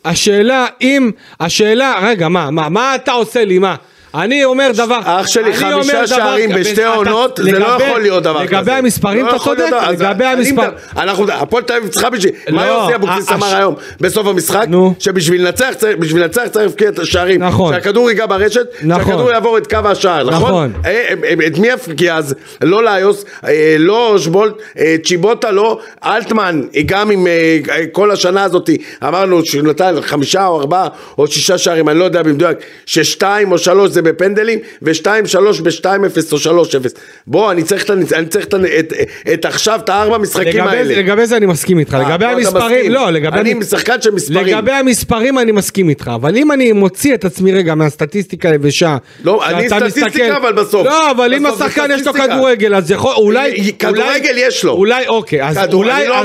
השאלה, 0.10 0.66
אם, 0.82 1.12
השאלה, 1.40 2.00
רגע, 2.04 2.28
מה, 2.28 2.52
מה, 2.52 2.70
מה 2.70 2.96
אתה 2.96 3.12
עושה 3.12 3.46
לי, 3.46 3.60
מה? 3.60 3.76
אני 4.16 4.46
אומר 4.46 4.72
דבר, 4.76 5.00
אח 5.04 5.28
שלי, 5.28 5.54
חמישה 5.54 6.08
שערים 6.08 6.50
בשתי 6.56 6.84
עונות, 6.86 7.40
זה 7.44 7.60
לא 7.60 7.66
יכול 7.66 8.02
להיות 8.02 8.24
דבר 8.24 8.48
כזה. 8.48 8.56
לגבי 8.58 8.72
המספרים 8.72 9.26
לא 9.26 9.30
אתה 9.32 9.40
צודק, 9.40 9.62
לגבי 9.92 10.26
אני 10.26 10.34
המספר... 10.34 10.52
מדבר- 10.62 10.72
אנחנו, 10.98 11.26
הפועל 11.32 11.64
תל 11.64 11.74
אביב 11.74 11.90
צריכה 11.90 12.10
בשביל, 12.10 12.32
מה 12.52 12.66
לא, 12.68 12.72
יוסי 12.72 12.96
אבוקסיס 12.96 13.32
אמר 13.32 13.48
הש- 13.48 13.54
היום 13.54 13.76
בסוף 14.02 14.28
המשחק? 14.28 14.66
שבשביל 15.00 15.46
לנצח 15.46 15.70
צריך- 15.78 16.56
להבקיע 16.56 16.90
את 16.90 17.00
השערים. 17.00 17.44
נכון. 17.44 17.74
שהכדור 17.74 18.10
ייגע 18.10 18.26
ברשת, 18.26 18.66
נכון. 18.84 19.06
שהכדור 19.06 19.32
יעבור 19.32 19.58
את 19.58 19.68
קו 19.68 19.90
השער, 19.90 20.30
נכון? 20.30 20.48
נכון. 20.50 20.74
אה, 20.86 20.92
אה, 20.92 21.14
אה, 21.42 21.48
את 21.48 21.58
מי 21.58 21.68
יפקיע 21.68 22.16
אז? 22.16 22.36
לא 22.62 22.84
ליוס, 22.84 23.26
אה, 23.48 23.76
לא 23.80 24.10
אושבולט, 24.12 24.54
אה, 24.80 24.96
צ'יבוטה 25.06 25.52
לא, 25.52 25.80
אלטמן, 26.06 26.62
אה, 26.76 26.82
גם 26.86 27.12
עם 27.12 27.28
אה, 27.28 27.32
אה, 27.70 27.84
כל 27.92 28.12
השנה 28.12 28.44
הזאת, 28.44 28.70
אמרנו 29.08 29.46
שהוא 29.46 29.64
נתן 29.64 29.96
חמישה 30.02 30.48
או 30.48 30.60
ארבעה 30.60 30.88
או 31.18 31.28
שישה 31.28 31.58
שערים, 31.58 31.90
אני 31.90 32.00
לא 32.00 32.04
יודע 32.04 32.24
במדויק, 32.24 32.58
ששתיים 32.86 33.52
או 33.52 33.58
שלוש 33.58 33.90
זה 34.00 34.04
בפנדלים, 34.04 34.60
ושתיים 34.82 35.26
שלוש 35.26 35.62
בשתיים 35.62 36.06
אפס 36.06 36.34
או 36.34 36.38
שלוש 36.38 36.76
אפס. 36.76 36.94
בוא, 37.28 37.52
אני 37.52 37.64
צריך, 37.64 37.90
אני 37.90 38.26
צריך 38.26 38.46
את, 38.46 38.54
את, 38.80 38.94
את 39.34 39.46
עכשיו 39.46 39.80
את 39.84 39.90
הארבע 39.90 40.18
משחקים 40.18 40.48
לגבי, 40.48 40.78
האלה. 40.78 40.96
לגבי 40.96 41.26
זה 41.26 41.38
אני 41.38 41.46
מסכים 41.46 41.80
איתך, 41.80 41.94
אה, 41.94 42.00
לגבי 42.00 42.26
אתה 42.26 42.34
המספרים. 42.34 42.92
לא, 42.92 43.12
לגבי... 43.12 43.40
אני 43.40 43.64
שחקן 43.64 44.02
של 44.02 44.12
מספרים. 44.12 44.46
לגבי 44.46 44.72
המספרים 44.72 45.40
אני 45.40 45.52
מסכים 45.52 45.90
איתך, 45.90 46.12
אבל 46.16 46.36
אם 46.36 46.52
אני 46.52 46.72
מוציא 46.72 47.14
את 47.14 47.26
עצמי 47.26 47.52
רגע 47.52 47.76
מהסטטיסטיקה 47.76 48.50
היבשה, 48.50 48.98
לא, 49.24 49.46
אני 49.46 49.70
סטטיסטיקה, 49.70 50.38
אבל 50.38 50.54
בסוף. 50.54 50.86
לא, 50.88 51.12
אבל 51.12 51.34
אם 51.34 51.46
השחקן 51.46 51.88
יש 51.94 52.08
לו. 52.08 52.14
כדורגל, 52.14 52.76
אז 52.76 52.92
יכול, 52.92 53.14
אולי, 53.16 53.50
י- 53.50 53.74
כדורגל 53.74 54.34
יש 54.36 54.64
לו. 54.64 54.72
אולי, 54.72 55.08
אוקיי, 55.08 55.48
אז 55.48 55.58
אולי, 55.74 56.08
לא 56.08 56.16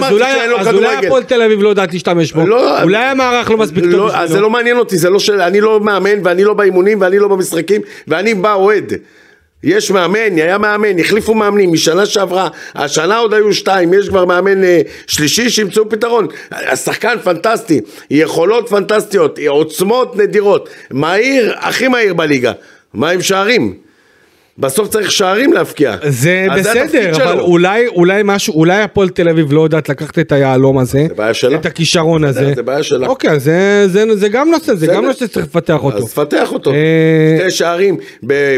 אז 0.60 0.68
אולי. 0.74 1.06
הפועל 1.06 1.22
תל 1.22 1.42
אביב 1.42 1.62
לא 1.62 1.68
יודעת 1.68 1.92
להשתמש 1.92 2.32
בו, 2.32 2.46
לא, 2.46 2.82
אולי 2.82 3.04
המערך 3.04 3.50
לא 3.50 3.56
מספיק 3.56 3.84
טוב 3.84 3.92
לא, 3.92 4.16
אז 4.16 4.30
זה 4.30 4.40
לא 4.40 4.50
מעניין 4.50 4.76
אותי, 4.76 4.98
זה 4.98 5.10
לא 5.10 5.18
של... 5.18 5.40
אני 5.40 5.60
לא 5.60 5.80
מאמן 5.80 6.18
ואני 6.24 6.44
לא 6.44 6.54
באימונים 6.54 7.00
ואני 7.00 7.18
לא 7.18 7.28
במשחקים 7.28 7.63
ואני 8.08 8.34
בא 8.34 8.54
אוהד. 8.54 8.92
יש 9.64 9.90
מאמן, 9.90 10.36
היה 10.36 10.58
מאמן, 10.58 10.98
החליפו 10.98 11.34
מאמנים 11.34 11.72
משנה 11.72 12.06
שעברה, 12.06 12.48
השנה 12.74 13.18
עוד 13.18 13.34
היו 13.34 13.54
שתיים, 13.54 13.94
יש 13.94 14.08
כבר 14.08 14.24
מאמן 14.24 14.64
אה, 14.64 14.80
שלישי 15.06 15.50
שימצאו 15.50 15.88
פתרון. 15.88 16.26
השחקן 16.50 17.16
פנטסטי, 17.24 17.80
יכולות 18.10 18.68
פנטסטיות, 18.68 19.38
עוצמות 19.48 20.16
נדירות, 20.16 20.68
מהיר, 20.90 21.54
הכי 21.58 21.88
מהיר 21.88 22.14
בליגה. 22.14 22.52
מה 22.94 23.10
עם 23.10 23.22
שערים? 23.22 23.83
בסוף 24.58 24.88
צריך 24.88 25.10
שערים 25.10 25.52
להבקיע. 25.52 25.96
זה 26.08 26.46
בסדר, 26.56 26.82
התפקיד 26.82 27.22
אבל. 27.22 27.40
אולי, 27.40 27.86
אולי 27.86 28.22
משהו, 28.24 28.54
אולי 28.54 28.82
הפועל 28.82 29.08
תל 29.08 29.28
אביב 29.28 29.52
לא 29.52 29.60
יודעת 29.60 29.88
לקחת 29.88 30.18
את 30.18 30.32
היהלום 30.32 30.78
הזה, 30.78 31.06
זה 31.08 31.14
בעיה 31.14 31.34
שלה. 31.34 31.56
את 31.56 31.66
הכישרון 31.66 32.24
הזה. 32.24 32.52
זה 32.56 32.62
בעיה 32.62 32.82
שלה. 32.82 33.06
אוקיי, 33.06 33.40
זה, 33.40 33.88
זה, 33.88 34.16
זה 34.16 34.28
גם 34.28 34.50
נושא, 34.50 34.74
זה 34.74 34.86
בסדר. 34.86 34.96
גם 34.96 35.04
נושא 35.04 35.26
שצריך 35.26 35.46
לפתח 35.46 35.78
אותו. 35.84 35.98
אז 35.98 36.04
תפתח 36.04 36.52
אותו. 36.52 36.70
אה, 36.70 36.76
שתי 37.40 37.50
שערים 37.50 37.96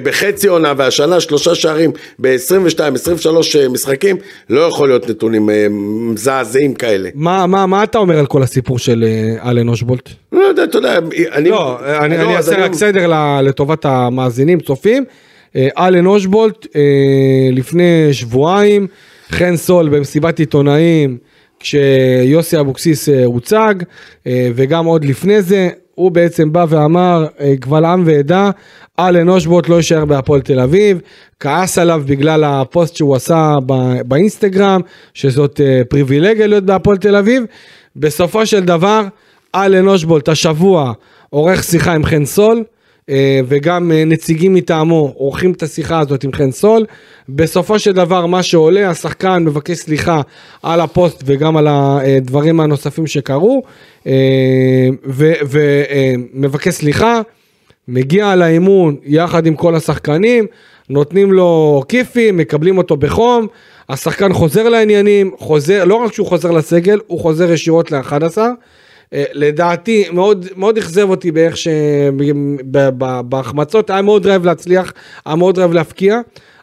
בחצי 0.02 0.48
עונה 0.48 0.72
והשנה 0.76 1.20
שלושה 1.20 1.54
שערים 1.54 1.90
ב-22, 2.18 2.94
23 2.94 3.56
אה, 3.56 3.68
משחקים, 3.68 4.16
לא 4.50 4.60
יכול 4.60 4.88
להיות 4.88 5.10
נתונים 5.10 5.50
אה, 5.50 5.66
מזעזעים 5.70 6.74
כאלה. 6.74 7.08
מה, 7.14 7.46
מה, 7.46 7.66
מה 7.66 7.82
אתה 7.82 7.98
אומר 7.98 8.18
על 8.18 8.26
כל 8.26 8.42
הסיפור 8.42 8.78
של 8.78 9.04
אלן 9.44 9.68
אוז'בולט? 9.68 10.08
לא 10.32 10.40
יודע, 10.40 10.64
אתה 10.64 10.78
יודע, 10.78 10.98
אני... 11.32 11.50
לא, 11.50 11.78
אני, 11.98 12.18
לא, 12.18 12.36
אעשה 12.36 12.64
רק 12.64 12.74
סדר 12.74 13.12
לטובת 13.42 13.84
המאזינים, 13.84 14.60
צופים. 14.60 15.04
אה, 15.56 15.68
אלן 15.78 16.06
אוז'בולט 16.06 16.66
אה, 16.76 16.80
לפני 17.52 18.08
שבועיים, 18.12 18.86
חן 19.30 19.56
סול 19.56 19.88
במסיבת 19.88 20.38
עיתונאים, 20.38 21.18
כשיוסי 21.60 22.60
אבוקסיס 22.60 23.08
אה, 23.08 23.24
הוצג, 23.24 23.74
וגם 24.26 24.86
עוד 24.86 25.04
לפני 25.04 25.42
זה, 25.42 25.68
הוא 25.94 26.10
בעצם 26.10 26.52
בא 26.52 26.66
ואמר, 26.68 27.26
קבל 27.60 27.84
עם 27.84 28.02
ועדה, 28.06 28.50
אלן 28.98 29.28
אוז'בולט 29.28 29.68
לא 29.68 29.74
יישאר 29.74 30.04
בהפועל 30.04 30.40
תל 30.40 30.60
אביב, 30.60 31.00
כעס 31.40 31.78
עליו 31.78 32.02
בגלל 32.06 32.44
הפוסט 32.44 32.96
שהוא 32.96 33.16
עשה 33.16 33.56
באינסטגרם, 34.06 34.80
שזאת 35.14 35.60
פריבילגיה 35.88 36.46
להיות 36.46 36.64
בהפועל 36.64 36.96
תל 36.96 37.16
אביב. 37.16 37.42
בסופו 37.96 38.46
של 38.46 38.64
דבר, 38.64 39.02
אלן 39.54 39.88
אושבולט 39.88 40.28
השבוע 40.28 40.92
עורך 41.30 41.64
שיחה 41.64 41.94
עם 41.94 42.04
חן 42.04 42.24
סול, 42.24 42.64
וגם 43.48 43.92
אה, 43.92 44.04
נציגים 44.04 44.54
מטעמו 44.54 45.12
עורכים 45.16 45.52
את 45.52 45.62
השיחה 45.62 45.98
הזאת 45.98 46.24
עם 46.24 46.32
חן 46.32 46.50
סול. 46.50 46.86
בסופו 47.28 47.78
של 47.78 47.92
דבר 47.92 48.26
מה 48.26 48.42
שעולה, 48.42 48.90
השחקן 48.90 49.44
מבקש 49.44 49.76
סליחה 49.76 50.20
על 50.62 50.80
הפוסט 50.80 51.22
וגם 51.26 51.56
על 51.56 51.66
הדברים 51.68 52.60
הנוספים 52.60 53.06
שקרו, 53.06 53.62
אה, 54.06 54.88
ומבקש 55.06 56.74
סליחה, 56.74 57.20
מגיע 57.88 58.36
לאימון 58.36 58.96
יחד 59.04 59.46
עם 59.46 59.56
כל 59.56 59.74
השחקנים, 59.74 60.46
נותנים 60.90 61.32
לו 61.32 61.82
כיפים, 61.88 62.36
מקבלים 62.36 62.78
אותו 62.78 62.96
בחום, 62.96 63.46
השחקן 63.88 64.32
חוזר 64.32 64.68
לעניינים, 64.68 65.30
חוזר, 65.38 65.84
לא 65.84 65.94
רק 65.94 66.12
שהוא 66.12 66.26
חוזר 66.26 66.50
לסגל, 66.50 67.00
הוא 67.06 67.20
חוזר 67.20 67.52
ישירות 67.52 67.92
ל-11. 67.92 68.38
אה, 69.12 69.24
לדעתי 69.32 70.04
מאוד 70.12 70.46
מאוד 70.56 70.78
אכזב 70.78 71.10
אותי 71.10 71.30
באיך 71.32 71.56
שבהחמצות 72.64 73.90
היה 73.90 74.02
מאוד 74.02 74.26
רעב 74.26 74.44
להצליח, 74.44 74.92
היה 75.26 75.36
מאוד 75.36 75.58
רעב 75.58 75.72
להפקיע, 75.72 76.20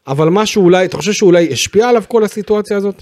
אבל 0.08 0.30
משהו 0.30 0.64
אולי, 0.64 0.86
אתה 0.86 0.98
חושב 0.98 1.12
שאולי 1.12 1.50
השפיע 1.52 1.90
עליו 1.90 2.04
כל 2.08 2.24
הסיטואציה 2.24 2.78
הזאת? 2.78 3.02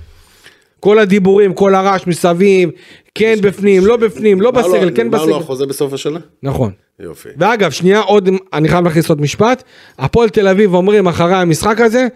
כל 0.80 1.00
הדיבורים, 1.00 1.54
כל 1.54 1.76
הרעש 1.76 2.08
מסביב, 2.08 2.70
כן 3.16 3.36
בפנים, 3.42 3.86
לא 3.86 3.98
בפנים, 3.98 4.42
לא 4.42 4.52
לו- 4.56 4.62
בסגל, 4.62 4.92
כן 4.96 5.08
נגמר 5.08 5.18
לו 5.20 5.26
בסגל. 5.26 5.44
החוזה 5.44 5.66
בסוף 5.66 5.94
השנה? 5.94 6.20
נכון. 6.44 6.72
יופי. 7.00 7.30
ואגב, 7.38 7.72
שנייה 7.72 8.00
עוד, 8.00 8.30
אני 8.54 8.68
חייב 8.70 8.86
להכניס 8.86 9.10
עוד 9.10 9.22
משפט, 9.22 9.64
הפועל 10.00 10.30
תל 10.30 10.48
אביב 10.48 10.74
אומרים 10.74 11.08
אחרי 11.08 11.36
המשחק 11.36 11.82
הזה, 11.82 12.08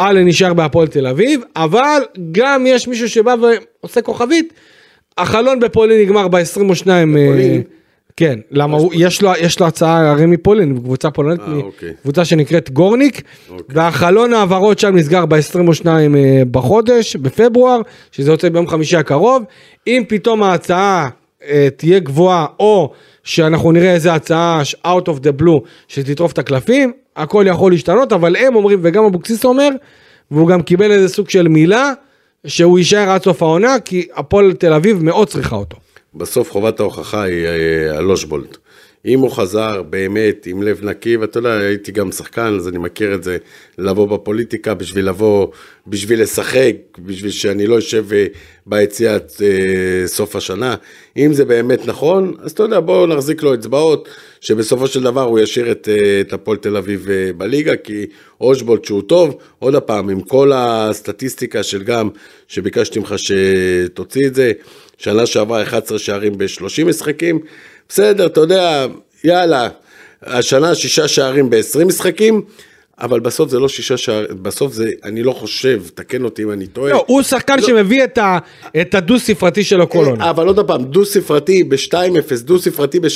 אלן 0.00 0.26
נשאר 0.26 0.54
בהפועל 0.54 0.88
תל 0.88 1.06
אביב, 1.06 1.40
אבל 1.56 2.00
גם 2.32 2.64
יש 2.66 2.88
מישהו 2.88 3.08
שבא 3.08 3.34
ועושה 3.82 4.02
כוכבית, 4.02 4.52
החלון 5.18 5.60
בפולין 5.60 6.00
נגמר 6.00 6.28
ב-22, 6.28 6.82
בפולין? 6.84 7.62
כן, 8.16 8.38
למה 8.50 8.76
הוא, 8.76 8.92
יש 8.94 9.22
לו, 9.22 9.30
יש 9.40 9.60
לו 9.60 9.66
הצעה 9.66 10.10
הרי 10.10 10.26
מפולין, 10.26 10.78
קבוצה 10.78 11.10
פולנית, 11.10 11.40
אה, 11.40 11.52
אוקיי. 11.52 11.92
קבוצה 12.02 12.24
שנקראת 12.24 12.70
גורניק, 12.70 13.22
והחלון 13.68 14.34
העברות 14.34 14.78
שם 14.78 14.96
נסגר 14.96 15.26
ב-22 15.26 15.86
בחודש, 16.50 17.16
בפברואר, 17.16 17.80
שזה 18.12 18.30
יוצא 18.30 18.48
ביום 18.48 18.66
חמישי 18.66 18.96
הקרוב, 18.96 19.42
אם 19.86 20.02
פתאום 20.08 20.42
ההצעה 20.42 21.08
אה, 21.48 21.68
תהיה 21.76 21.98
גבוהה, 21.98 22.46
או 22.60 22.92
שאנחנו 23.24 23.72
נראה 23.72 23.94
איזה 23.94 24.14
הצעה 24.14 24.62
out 24.84 25.08
of 25.08 25.24
the 25.24 25.42
blue 25.42 25.60
שתטרוף 25.88 26.32
את 26.32 26.38
הקלפים, 26.38 26.92
הכל 27.16 27.44
יכול 27.48 27.72
להשתנות, 27.72 28.12
אבל 28.12 28.36
הם 28.36 28.54
אומרים, 28.56 28.78
וגם 28.82 29.04
אבוקסיס 29.04 29.44
אומר, 29.44 29.68
והוא 30.30 30.48
גם 30.48 30.62
קיבל 30.62 30.90
איזה 30.90 31.08
סוג 31.08 31.30
של 31.30 31.48
מילה, 31.48 31.92
שהוא 32.46 32.78
יישאר 32.78 33.10
עד 33.10 33.22
סוף 33.22 33.42
העונה, 33.42 33.80
כי 33.84 34.08
הפועל 34.14 34.52
תל 34.52 34.72
אביב 34.72 35.02
מאוד 35.02 35.28
צריכה 35.28 35.56
אותו. 35.56 35.76
בסוף 36.14 36.50
חובת 36.50 36.80
ההוכחה 36.80 37.22
היא 37.22 37.46
אה, 37.46 37.98
על 37.98 38.10
אושבולט. 38.10 38.56
אם 39.06 39.20
הוא 39.20 39.30
חזר 39.30 39.82
באמת 39.82 40.46
עם 40.46 40.62
לב 40.62 40.84
נקי, 40.84 41.16
ואתה 41.16 41.38
יודע, 41.38 41.52
הייתי 41.52 41.92
גם 41.92 42.12
שחקן, 42.12 42.54
אז 42.56 42.68
אני 42.68 42.78
מכיר 42.78 43.14
את 43.14 43.22
זה, 43.22 43.36
לבוא 43.78 44.08
בפוליטיקה 44.08 44.74
בשביל 44.74 45.08
לבוא, 45.08 45.46
בשביל 45.86 46.22
לשחק, 46.22 46.76
בשביל 46.98 47.30
שאני 47.30 47.66
לא 47.66 47.78
אשב 47.78 48.12
אה, 48.12 48.26
ביציע 48.66 49.14
עד 49.14 49.30
אה, 49.42 50.06
סוף 50.06 50.36
השנה. 50.36 50.74
אם 51.16 51.32
זה 51.32 51.44
באמת 51.44 51.86
נכון, 51.86 52.34
אז 52.42 52.50
אתה 52.50 52.62
יודע, 52.62 52.80
בואו 52.80 53.06
נחזיק 53.06 53.42
לו 53.42 53.54
אצבעות, 53.54 54.08
שבסופו 54.40 54.86
של 54.86 55.02
דבר 55.02 55.22
הוא 55.22 55.38
ישאיר 55.38 55.72
את, 55.72 55.88
אה, 55.88 56.20
את 56.20 56.32
הפועל 56.32 56.56
תל 56.56 56.76
אביב 56.76 57.10
אה, 57.10 57.30
בליגה, 57.36 57.76
כי 57.76 58.06
אושבולט 58.40 58.84
שהוא 58.84 59.02
טוב, 59.02 59.36
עוד 59.58 59.76
פעם, 59.76 60.08
עם 60.08 60.20
כל 60.20 60.52
הסטטיסטיקה 60.54 61.62
של 61.62 61.82
גם, 61.82 62.08
שביקשתי 62.48 62.98
ממך 62.98 63.14
שתוציא 63.16 64.26
את 64.26 64.34
זה, 64.34 64.52
שנה 64.98 65.26
שעברה 65.26 65.62
11 65.62 65.98
שערים 65.98 66.38
ב-30 66.38 66.84
משחקים, 66.86 67.40
בסדר, 67.90 68.26
אתה 68.26 68.40
יודע, 68.40 68.86
יאללה, 69.24 69.68
השנה 70.22 70.74
שישה 70.74 71.08
שערים 71.08 71.50
ב-20 71.50 71.84
משחקים, 71.84 72.42
אבל 73.00 73.20
בסוף 73.20 73.50
זה 73.50 73.58
לא 73.58 73.68
שישה 73.68 73.96
שערים, 73.96 74.26
בסוף 74.42 74.72
זה, 74.72 74.90
אני 75.04 75.22
לא 75.22 75.32
חושב, 75.32 75.82
תקן 75.94 76.24
אותי 76.24 76.42
אם 76.42 76.50
אני 76.52 76.66
טועה. 76.66 76.92
לא, 76.92 77.04
הוא 77.06 77.22
שחקן 77.22 77.62
שמביא 77.62 78.04
את 78.04 78.18
ה- 78.18 78.38
את 78.80 78.94
הדו 78.94 79.18
ספרתי 79.18 79.64
שלו 79.64 79.88
כל 79.88 80.04
עונה. 80.06 80.30
אבל 80.30 80.46
עוד 80.46 80.66
פעם, 80.66 80.84
דו 80.84 81.04
ספרתי 81.04 81.64
ב-2-0, 81.64 81.94
דו 82.42 82.58
ספרתי 82.58 83.00
ב-3-0, 83.00 83.08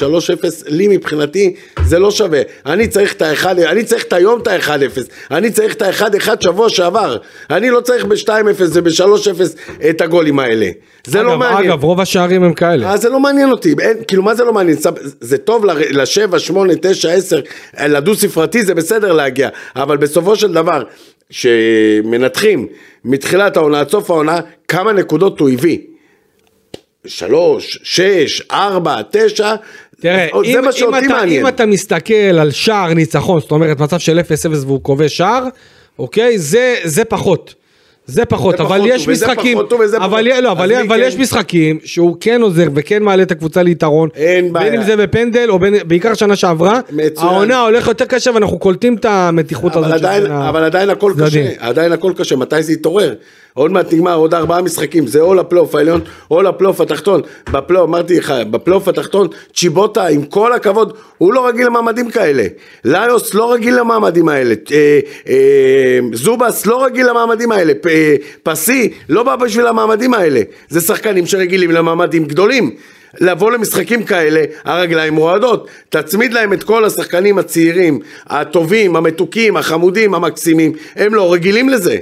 לי 0.66 0.88
מבחינתי 0.88 1.55
זה 1.85 1.99
לא 1.99 2.11
שווה. 2.11 2.40
אני 2.66 2.88
צריך 2.88 3.12
את 3.12 3.23
ה-1, 3.23 3.47
אני 3.47 3.85
צריך 3.85 4.05
את 4.05 4.12
היום 4.12 4.40
את 4.40 4.47
ה-1-0, 4.49 5.01
אני 5.31 5.51
צריך 5.51 5.75
את 5.75 5.83
ה-1-1 5.83 6.29
שבוע 6.40 6.68
שעבר. 6.68 7.16
אני 7.51 7.70
לא 7.70 7.81
צריך 7.81 8.05
ב-2-0 8.05 8.29
וב-3-0 8.73 9.42
את 9.90 10.01
הגולים 10.01 10.38
האלה. 10.38 10.68
זה 11.07 11.23
לא 11.23 11.31
אגב, 11.31 11.38
מעניין. 11.38 11.70
אגב, 11.70 11.85
רוב 11.85 12.01
השערים 12.01 12.42
הם 12.44 12.53
כאלה. 12.53 12.90
אז 12.92 13.01
זה 13.03 13.09
לא 13.09 13.20
מעניין 13.20 13.51
אותי, 13.51 13.75
אין, 13.81 13.97
כאילו 14.09 14.23
מה 14.23 14.35
זה 14.35 14.44
לא 14.44 14.53
מעניין? 14.53 14.79
זה 15.20 15.38
טוב 15.38 15.64
ל- 15.64 16.03
לשבע, 16.03 16.38
שמונה, 16.38 16.73
תשע, 16.83 17.11
עשר, 17.12 17.40
לדו 17.88 18.14
ספרתי 18.14 18.62
זה 18.62 18.75
בסדר 18.75 19.12
להגיע, 19.12 19.49
אבל 19.76 19.96
בסופו 19.96 20.37
של 20.37 20.52
דבר, 20.52 20.82
שמנתחים 21.30 22.66
מתחילת 23.04 23.56
העונה 23.56 23.80
עד 23.80 23.88
סוף 23.88 24.10
העונה, 24.10 24.40
כמה 24.68 24.92
נקודות 24.92 25.40
הוא 25.40 25.50
הביא? 25.50 25.78
שלוש, 27.06 27.78
שש, 27.82 28.42
ארבע, 28.50 29.00
תשע, 29.10 29.54
תראה, 30.00 30.28
אם, 30.44 30.58
אם, 30.58 30.94
אתה. 31.06 31.24
אם 31.24 31.48
אתה 31.48 31.66
מסתכל 31.66 32.14
על 32.14 32.50
שער 32.50 32.94
ניצחון, 32.94 33.40
זאת 33.40 33.50
אומרת 33.50 33.80
מצב 33.80 33.98
של 33.98 34.18
0-0 34.18 34.22
והוא 34.66 34.80
כובש 34.82 35.16
שער, 35.16 35.44
אוקיי? 35.98 36.38
זה, 36.38 36.74
זה 36.84 37.04
פחות. 37.04 37.54
זה 38.07 38.25
פחות, 38.25 38.61
אבל 38.61 38.81
יש 38.85 39.09
משחקים, 39.09 39.59
אבל. 40.01 40.25
לא, 40.40 40.55
כן? 40.88 41.01
יש 41.01 41.17
משחקים 41.17 41.79
שהוא 41.85 42.17
כן 42.21 42.43
עוזר 42.43 42.67
וכן 42.75 43.03
מעלה 43.03 43.23
את 43.23 43.31
הקבוצה 43.31 43.62
ליתרון, 43.62 44.09
אין 44.14 44.53
בעיה. 44.53 44.71
בין 44.71 44.81
אם 44.81 44.87
זה 44.87 44.97
בפנדל 44.97 45.47
או 45.49 45.59
בין, 45.59 45.75
בעיקר 45.87 46.14
שנה 46.14 46.37
שעברה. 46.37 46.81
העונה 47.17 47.61
הולך 47.61 47.88
יותר 47.88 48.05
קשה 48.05 48.31
ואנחנו 48.35 48.59
קולטים 48.59 48.95
את 48.97 49.05
המתיחות 49.05 49.77
אבל 49.77 49.93
הזאת. 49.93 50.05
אבל 50.31 50.64
עדיין 50.64 50.90
הכל. 50.90 51.12
קשה, 51.27 51.49
עדיין 51.59 51.93
הכל 51.93 52.12
קשה, 52.17 52.37
מתי 52.37 52.62
זה 52.62 52.73
יתעורר? 52.73 53.14
עוד 53.57 53.73
מעט 53.73 53.93
נגמר, 53.93 54.14
עוד 54.14 54.35
ארבעה 54.35 54.62
משחקים, 54.62 55.07
זה 55.07 55.21
או 55.21 55.35
לפלייאוף 55.35 55.75
העליון 55.75 56.01
או 56.31 56.43
לפלייאוף 56.43 56.81
התחתון. 56.81 57.21
בפלייאוף, 57.53 57.88
אמרתי 57.88 58.19
לך, 58.19 58.35
בפלייאוף 58.51 58.88
התחתון, 58.88 59.29
צ'יבוטה, 59.55 60.07
עם 60.07 60.25
כל 60.25 60.53
הכבוד, 60.53 60.97
הוא 61.19 61.33
לא 61.33 61.49
רגיל 61.49 61.67
למעמדים 61.67 62.11
כאלה. 62.11 62.45
ליוס 62.85 63.35
לא 63.35 63.53
רגיל 63.53 63.79
למעמדים 63.79 64.29
האלה. 64.29 64.55
אה, 64.73 65.01
אה, 65.29 65.99
זובס 66.12 66.67
לא 66.67 66.85
רגיל 66.85 67.09
למעמדים 67.09 67.53
האלה. 67.53 67.73
פ, 67.81 67.87
אה, 67.87 68.17
פסי 68.43 68.93
לא 69.09 69.23
בא 69.23 69.37
בשביל 69.37 69.67
המעמדים 69.67 70.14
האלה. 70.14 70.40
זה 70.69 70.81
שחקנים 70.81 71.27
שרגילים 71.27 71.71
למעמדים 71.71 72.25
גדולים. 72.25 72.71
לבוא 73.21 73.51
למשחקים 73.51 74.05
כאלה, 74.05 74.43
הרגליים 74.64 75.17
רועדות. 75.17 75.69
תצמיד 75.88 76.33
להם 76.33 76.53
את 76.53 76.62
כל 76.62 76.85
השחקנים 76.85 77.38
הצעירים, 77.38 78.01
הטובים, 78.27 78.97
המתוקים, 78.97 79.57
החמודים, 79.57 80.14
המקסימים. 80.14 80.73
הם 80.97 81.14
לא 81.14 81.33
רגילים 81.33 81.69
לזה. 81.69 81.97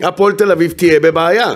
הפועל 0.00 0.32
תל 0.32 0.52
אביב 0.52 0.70
תהיה 0.70 1.00
בבעיה. 1.00 1.54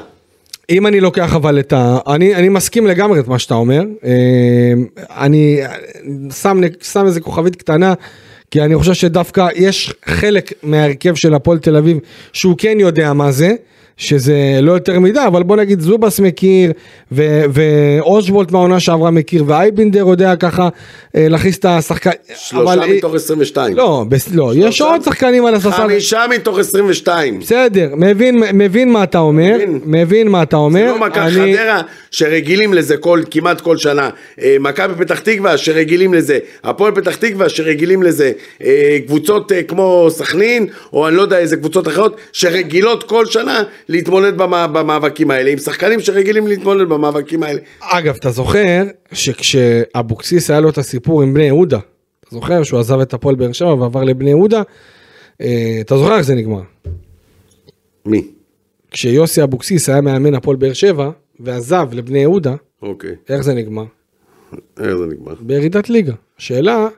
אם 0.71 0.87
אני 0.87 1.01
לוקח 1.01 1.35
אבל 1.35 1.61
את 1.61 1.73
ה... 1.73 1.99
אני, 2.07 2.35
אני 2.35 2.49
מסכים 2.49 2.87
לגמרי 2.87 3.21
את 3.21 3.29
מה 3.29 3.39
שאתה 3.39 3.55
אומר. 3.55 3.83
אה, 4.05 4.73
אני 5.25 5.61
שם, 6.43 6.61
שם 6.83 7.07
איזה 7.07 7.21
כוכבית 7.21 7.57
קטנה, 7.57 7.95
כי 8.51 8.63
אני 8.63 8.77
חושב 8.77 8.95
שדווקא 8.95 9.49
יש 9.55 9.95
חלק 10.05 10.53
מההרכב 10.63 11.15
של 11.15 11.35
הפועל 11.35 11.59
תל 11.59 11.77
אביב 11.77 11.99
שהוא 12.33 12.55
כן 12.59 12.77
יודע 12.81 13.13
מה 13.13 13.33
זה. 13.33 13.55
שזה 14.01 14.35
לא 14.63 14.73
יותר 14.73 15.01
מדי, 15.01 15.21
אבל 15.27 15.43
בוא 15.43 15.57
נגיד 15.57 15.81
זובס 15.81 16.21
מכיר, 16.21 16.73
ו- 17.13 17.43
ואושבולט 17.53 18.51
מהעונה 18.53 18.81
שעברה 18.81 19.11
מכיר, 19.11 19.45
ואייבינדר 19.47 19.99
יודע 20.09 20.37
ככה 20.37 20.69
אה, 21.17 21.27
להכניס 21.29 21.59
את 21.59 21.65
השחקן... 21.65 22.11
שלושה 22.35 22.73
אבל- 22.75 22.89
מתוך 22.97 23.15
22. 23.15 23.77
לא, 23.77 24.05
בס- 24.09 24.29
לא, 24.35 24.53
יש 24.57 24.81
עוד 24.81 25.03
שחקנים 25.05 25.47
על 25.47 25.55
הספסל. 25.55 25.71
חמישה 25.77 26.25
מתוך 26.31 26.59
22. 26.59 27.39
בסדר, 27.41 27.89
מבין, 27.97 28.43
מבין 28.55 28.93
מה 28.93 29.03
אתה 29.03 29.19
אומר, 29.19 29.55
מבין. 29.55 29.81
מבין 29.85 30.29
מה 30.29 30.43
אתה 30.43 30.57
אומר. 30.57 30.87
לא 30.93 30.99
מכבי 31.07 31.21
אני- 31.41 31.57
חדרה 31.57 31.81
שרגילים 32.11 32.75
לזה 32.75 32.97
כל, 32.97 33.23
כמעט 33.31 33.61
כל 33.61 33.77
שנה, 33.77 34.11
אה, 34.43 34.57
מכבי 34.61 34.95
פתח 35.05 35.19
תקווה 35.21 35.57
שרגילים 35.59 36.15
לזה, 36.15 36.39
הפועל 36.65 36.93
פתח 36.95 37.17
תקווה 37.17 37.49
שרגילים 37.49 38.03
לזה, 38.03 38.33
אה, 38.65 38.99
קבוצות 39.07 39.53
כמו 39.69 40.07
סכנין, 40.11 40.67
או 40.93 41.09
אני 41.09 41.17
לא 41.17 41.23
יודע 41.23 41.39
איזה 41.39 41.57
קבוצות 41.57 41.89
אחרות, 41.89 42.17
שרגילות 42.33 43.03
כל 43.03 43.27
שנה 43.27 43.63
להתמודד 43.91 44.39
במא, 44.39 44.67
במאבקים 44.67 45.31
האלה, 45.31 45.51
עם 45.51 45.59
שחקנים 45.59 46.01
שרגילים 46.01 46.47
להתמודד 46.47 46.89
במאבקים 46.89 47.43
האלה. 47.43 47.61
אגב, 47.81 48.17
אתה 48.17 48.31
זוכר 48.31 48.85
שכשאבוקסיס 49.13 50.51
היה 50.51 50.61
לו 50.61 50.71
את 50.71 50.79
הסיפור 50.79 51.23
עם 51.23 51.35
בני 51.35 51.45
יהודה, 51.45 51.79
אתה 52.21 52.29
זוכר 52.31 52.63
שהוא 52.63 52.81
עזב 52.81 53.01
את 53.01 53.15
הפועל 53.15 53.35
באר 53.35 53.53
שבע 53.53 53.75
ועבר 53.75 54.05
לבני 54.05 54.31
יהודה, 54.31 54.63
אה, 55.41 55.79
אתה 55.81 55.97
זוכר 55.97 56.17
איך 56.17 56.23
זה 56.23 56.35
נגמר? 56.35 56.61
מי? 58.07 58.27
כשיוסי 58.91 59.43
אבוקסיס 59.43 59.89
היה 59.89 60.01
מאמן 60.01 60.35
הפועל 60.35 60.57
באר 60.57 60.73
שבע 60.73 61.11
ועזב 61.41 61.89
לבני 61.93 62.19
יהודה, 62.19 62.55
אוקיי, 62.83 63.15
איך 63.29 63.41
זה 63.41 63.55
נגמר? 63.55 63.85
איך 64.81 64.97
זה 64.97 65.07
נגמר? 65.07 65.35
בירידת 65.41 65.91
ליגה. 65.91 66.15
שאלה, 66.39 66.89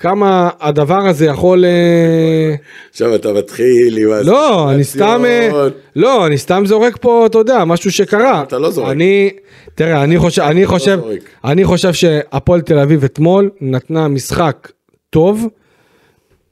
כמה 0.00 0.50
הדבר 0.60 1.06
הזה 1.06 1.26
יכול... 1.26 1.64
אה, 1.64 2.54
עכשיו 2.90 3.14
אתה 3.14 3.32
מתחיל 3.32 3.98
עם 3.98 4.08
לא, 4.26 4.70
אני 4.70 4.84
סתם, 4.84 5.22
אה. 5.24 5.68
לא, 5.96 6.26
אני 6.26 6.38
סתם 6.38 6.62
זורק 6.66 6.96
פה, 7.00 7.26
אתה 7.26 7.38
יודע, 7.38 7.64
משהו 7.64 7.92
שקרה. 7.92 8.42
אתה 8.42 8.58
לא 8.58 8.70
זורק. 8.70 8.90
אני, 8.90 9.30
תראה, 9.74 10.04
אני 10.04 10.18
חושב, 10.18 10.42
אני 10.42 10.66
חושב, 10.66 10.98
זורק. 11.00 11.20
אני 11.44 11.64
חושב 11.64 11.92
שהפועל 11.92 12.60
תל 12.60 12.78
אביב 12.78 13.04
אתמול 13.04 13.50
נתנה 13.60 14.08
משחק 14.08 14.68
טוב. 15.10 15.46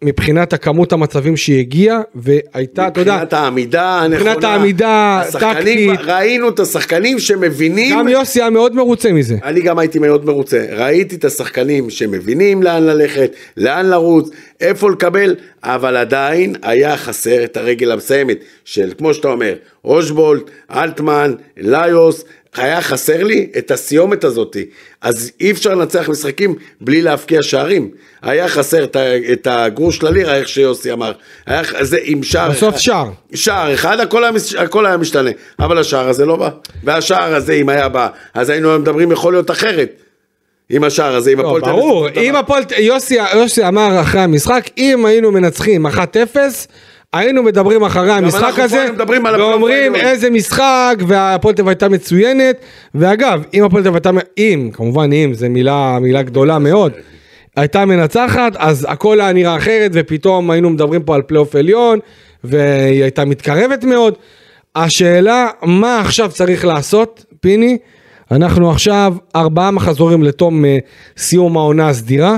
מבחינת 0.02 0.52
הכמות 0.52 0.92
המצבים 0.92 1.36
שהיא 1.36 1.58
הגיעה 1.58 2.00
והייתה, 2.14 2.88
אתה 2.88 3.00
יודע, 3.00 3.12
מבחינת 3.12 3.32
העמידה 3.32 3.98
הנכונה, 3.98 4.30
מבחינת 4.30 4.44
העמידה, 4.44 5.22
טקטית. 5.32 6.00
ראינו 6.04 6.48
את 6.48 6.60
השחקנים 6.60 7.18
שמבינים, 7.18 7.98
גם 7.98 8.08
יוסי 8.08 8.40
היה 8.40 8.50
מאוד 8.50 8.74
מרוצה 8.74 9.12
מזה. 9.12 9.36
אני 9.44 9.60
גם 9.60 9.78
הייתי 9.78 9.98
מאוד 9.98 10.24
מרוצה, 10.24 10.64
ראיתי 10.70 11.16
את 11.16 11.24
השחקנים 11.24 11.90
שמבינים 11.90 12.62
לאן 12.62 12.82
ללכת, 12.82 13.32
לאן 13.56 13.86
לרוץ, 13.86 14.30
איפה 14.60 14.90
לקבל, 14.90 15.34
אבל 15.64 15.96
עדיין 15.96 16.54
היה 16.62 16.96
חסר 16.96 17.44
את 17.44 17.56
הרגל 17.56 17.92
המסיימת 17.92 18.38
של, 18.64 18.92
כמו 18.98 19.14
שאתה 19.14 19.28
אומר, 19.28 19.54
אושבולט, 19.84 20.42
אלטמן, 20.70 21.34
ליוס, 21.56 22.24
היה 22.56 22.82
חסר 22.82 23.24
לי 23.24 23.46
את 23.58 23.70
הסיומת 23.70 24.24
הזאתי, 24.24 24.64
אז 25.00 25.32
אי 25.40 25.50
אפשר 25.50 25.74
לנצח 25.74 26.08
משחקים 26.08 26.54
בלי 26.80 27.02
להבקיע 27.02 27.42
שערים, 27.42 27.90
היה 28.22 28.48
חסר 28.48 28.84
את, 28.84 28.96
את 29.32 29.46
הגרוש 29.50 30.02
ללירה, 30.02 30.36
איך 30.36 30.48
שיוסי 30.48 30.92
אמר, 30.92 31.12
היה, 31.46 31.62
זה 31.80 31.98
עם 32.02 32.22
שער 32.22 32.50
בסוף 32.50 32.74
אחד. 32.74 32.80
שער. 32.80 33.10
שער 33.34 33.74
אחד, 33.74 34.00
הכל 34.00 34.24
היה, 34.24 34.32
הכל 34.58 34.86
היה 34.86 34.96
משתנה, 34.96 35.30
אבל 35.58 35.78
השער 35.78 36.08
הזה 36.08 36.26
לא 36.26 36.36
בא, 36.36 36.50
והשער 36.84 37.34
הזה 37.34 37.52
אם 37.52 37.68
היה 37.68 37.88
בא, 37.88 38.08
אז 38.34 38.50
היינו 38.50 38.78
מדברים 38.78 39.12
יכול 39.12 39.32
להיות 39.32 39.50
אחרת, 39.50 40.02
עם 40.70 40.84
השער 40.84 41.16
הזה, 41.16 41.30
עם 41.30 41.40
לא, 41.40 41.46
הפועל 41.46 41.62
תל 41.62 41.68
אביב. 41.68 41.80
ברור, 41.80 42.08
אם 42.08 42.36
הפועל, 42.36 42.62
יוסי, 42.78 43.16
יוסי 43.34 43.68
אמר 43.68 44.00
אחרי 44.00 44.20
המשחק, 44.20 44.70
אם 44.78 45.06
היינו 45.06 45.32
מנצחים 45.32 45.86
1-0, 45.86 45.90
היינו 47.12 47.42
מדברים 47.42 47.82
אחרי 47.82 48.12
המשחק 48.12 48.58
הזה, 48.58 48.86
ואומרים. 49.38 49.94
איזה 49.94 50.30
משחק, 50.30 50.96
והפועל 51.06 51.54
תל 51.54 51.62
אביב 51.62 51.68
הייתה 51.68 51.88
מצוינת, 51.88 52.56
ואגב, 52.94 53.42
אם 53.54 53.64
הפועל 53.64 53.82
תל 53.82 53.88
אביב 53.88 54.02
הייתה, 54.06 54.26
אם, 54.38 54.70
כמובן 54.72 55.12
אם, 55.12 55.34
זו 55.34 55.46
מילה, 55.50 55.98
מילה 56.00 56.22
גדולה 56.22 56.58
מאוד, 56.58 56.92
הייתה 57.56 57.84
מנצחת, 57.84 58.52
אז 58.56 58.86
הכל 58.88 59.20
היה 59.20 59.32
נראה 59.32 59.56
אחרת, 59.56 59.90
ופתאום 59.94 60.50
היינו 60.50 60.70
מדברים 60.70 61.02
פה 61.02 61.14
על 61.14 61.22
פלייאוף 61.22 61.54
עליון, 61.56 61.98
והיא 62.44 63.02
הייתה 63.02 63.24
מתקרבת 63.24 63.84
מאוד. 63.84 64.14
השאלה, 64.76 65.48
מה 65.62 66.00
עכשיו 66.00 66.30
צריך 66.30 66.64
לעשות, 66.64 67.24
פיני? 67.40 67.78
אנחנו 68.30 68.70
עכשיו 68.70 69.14
ארבעה 69.36 69.70
מחזורים 69.70 70.22
לתום 70.22 70.64
אה, 70.64 70.78
סיום 71.16 71.56
העונה 71.56 71.88
הסדירה. 71.88 72.36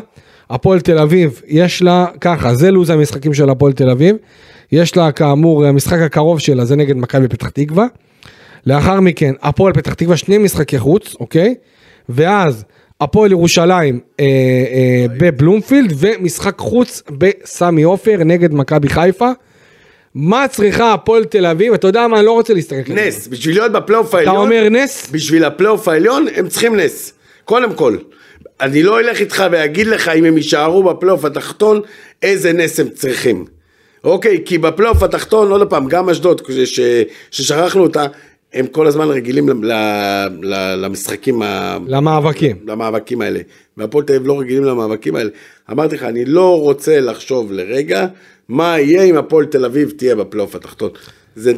הפועל 0.51 0.81
תל 0.81 0.99
אביב, 0.99 1.41
יש 1.47 1.83
לה, 1.83 2.07
ככה, 2.21 2.55
זה 2.55 2.71
לו"ז 2.71 2.91
המשחקים 2.91 3.35
של 3.35 3.51
הפועל 3.51 3.73
תל 3.73 3.91
אביב. 3.91 4.17
יש 4.73 4.97
לה 4.97 5.13
כאמור, 5.13 5.65
המשחק 5.65 5.99
הקרוב 5.99 6.41
שלה 6.41 6.65
זה 6.65 6.77
נגד 6.77 6.97
מכבי 6.97 7.29
פתח 7.29 7.49
תקווה. 7.49 7.87
לאחר 8.67 9.01
מכן, 9.01 9.33
הפועל 9.43 9.73
פתח 9.73 9.95
תקווה 9.95 10.17
שני 10.17 10.39
משחקי 10.39 10.79
חוץ, 10.79 11.17
אוקיי? 11.21 11.55
ואז 12.09 12.65
הפועל 13.01 13.31
ירושלים 13.31 14.01
אה, 14.21 14.25
אה, 14.25 15.07
בבלומפילד, 15.19 15.93
ומשחק 15.99 16.59
חוץ 16.59 17.03
בסמי 17.11 17.83
עופר 17.83 18.17
נגד 18.25 18.55
מכבי 18.55 18.89
חיפה. 18.89 19.31
מה 20.15 20.49
צריכה 20.49 20.93
הפועל 20.93 21.25
תל 21.25 21.47
אביב? 21.47 21.73
אתה 21.73 21.87
יודע 21.87 22.07
מה, 22.07 22.19
אני 22.19 22.27
לא 22.27 22.33
רוצה 22.33 22.55
להסתכל. 22.55 22.93
נס, 22.93 23.29
בשביל 23.29 23.55
להיות 23.57 23.73
בפלייאוף 23.73 24.09
אתה 24.09 24.17
העליון, 24.17 24.37
אומר 24.37 24.69
נס? 24.69 25.11
בשביל 25.11 25.45
הפלייאוף 25.45 25.89
העליון 25.89 26.27
הם 26.37 26.49
צריכים 26.49 26.77
נס, 26.77 27.13
קודם 27.45 27.75
כל. 27.75 27.97
אני 28.61 28.83
לא 28.83 29.01
אלך 29.01 29.21
איתך 29.21 29.45
ואגיד 29.51 29.87
לך 29.87 30.09
אם 30.09 30.25
הם 30.25 30.37
יישארו 30.37 30.83
בפלייאוף 30.83 31.25
התחתון, 31.25 31.81
איזה 32.23 32.53
נס 32.53 32.81
הם 32.81 32.89
צריכים. 32.89 33.45
אוקיי, 34.05 34.43
כי 34.45 34.59
בפלייאוף 34.59 35.03
התחתון, 35.03 35.51
עוד 35.51 35.71
פעם, 35.71 35.89
גם 35.89 36.09
אשדוד, 36.09 36.43
ששכחנו 37.31 37.83
אותה, 37.83 38.07
הם 38.53 38.67
כל 38.67 38.87
הזמן 38.87 39.09
רגילים 39.09 39.49
ל- 39.49 39.67
ל- 39.67 40.29
ל- 40.43 40.85
למשחקים, 40.85 41.43
למאבקים. 41.87 42.57
למאבקים 42.67 43.21
האלה. 43.21 43.41
והפועל 43.77 44.05
תל 44.05 44.13
אביב 44.15 44.27
לא 44.27 44.41
רגילים 44.41 44.65
למאבקים 44.65 45.17
האלה. 45.17 45.31
אמרתי 45.71 45.97
לך, 45.97 46.03
אני 46.03 46.25
לא 46.25 46.61
רוצה 46.61 47.01
לחשוב 47.01 47.53
לרגע 47.53 48.07
מה 48.49 48.81
יהיה 48.81 49.03
אם 49.03 49.17
הפועל 49.17 49.47
תל 49.47 49.65
אביב 49.65 49.93
תהיה 49.97 50.17
בפלייאוף 50.17 50.55
התחתון. 50.55 50.91
זה, 51.37 51.53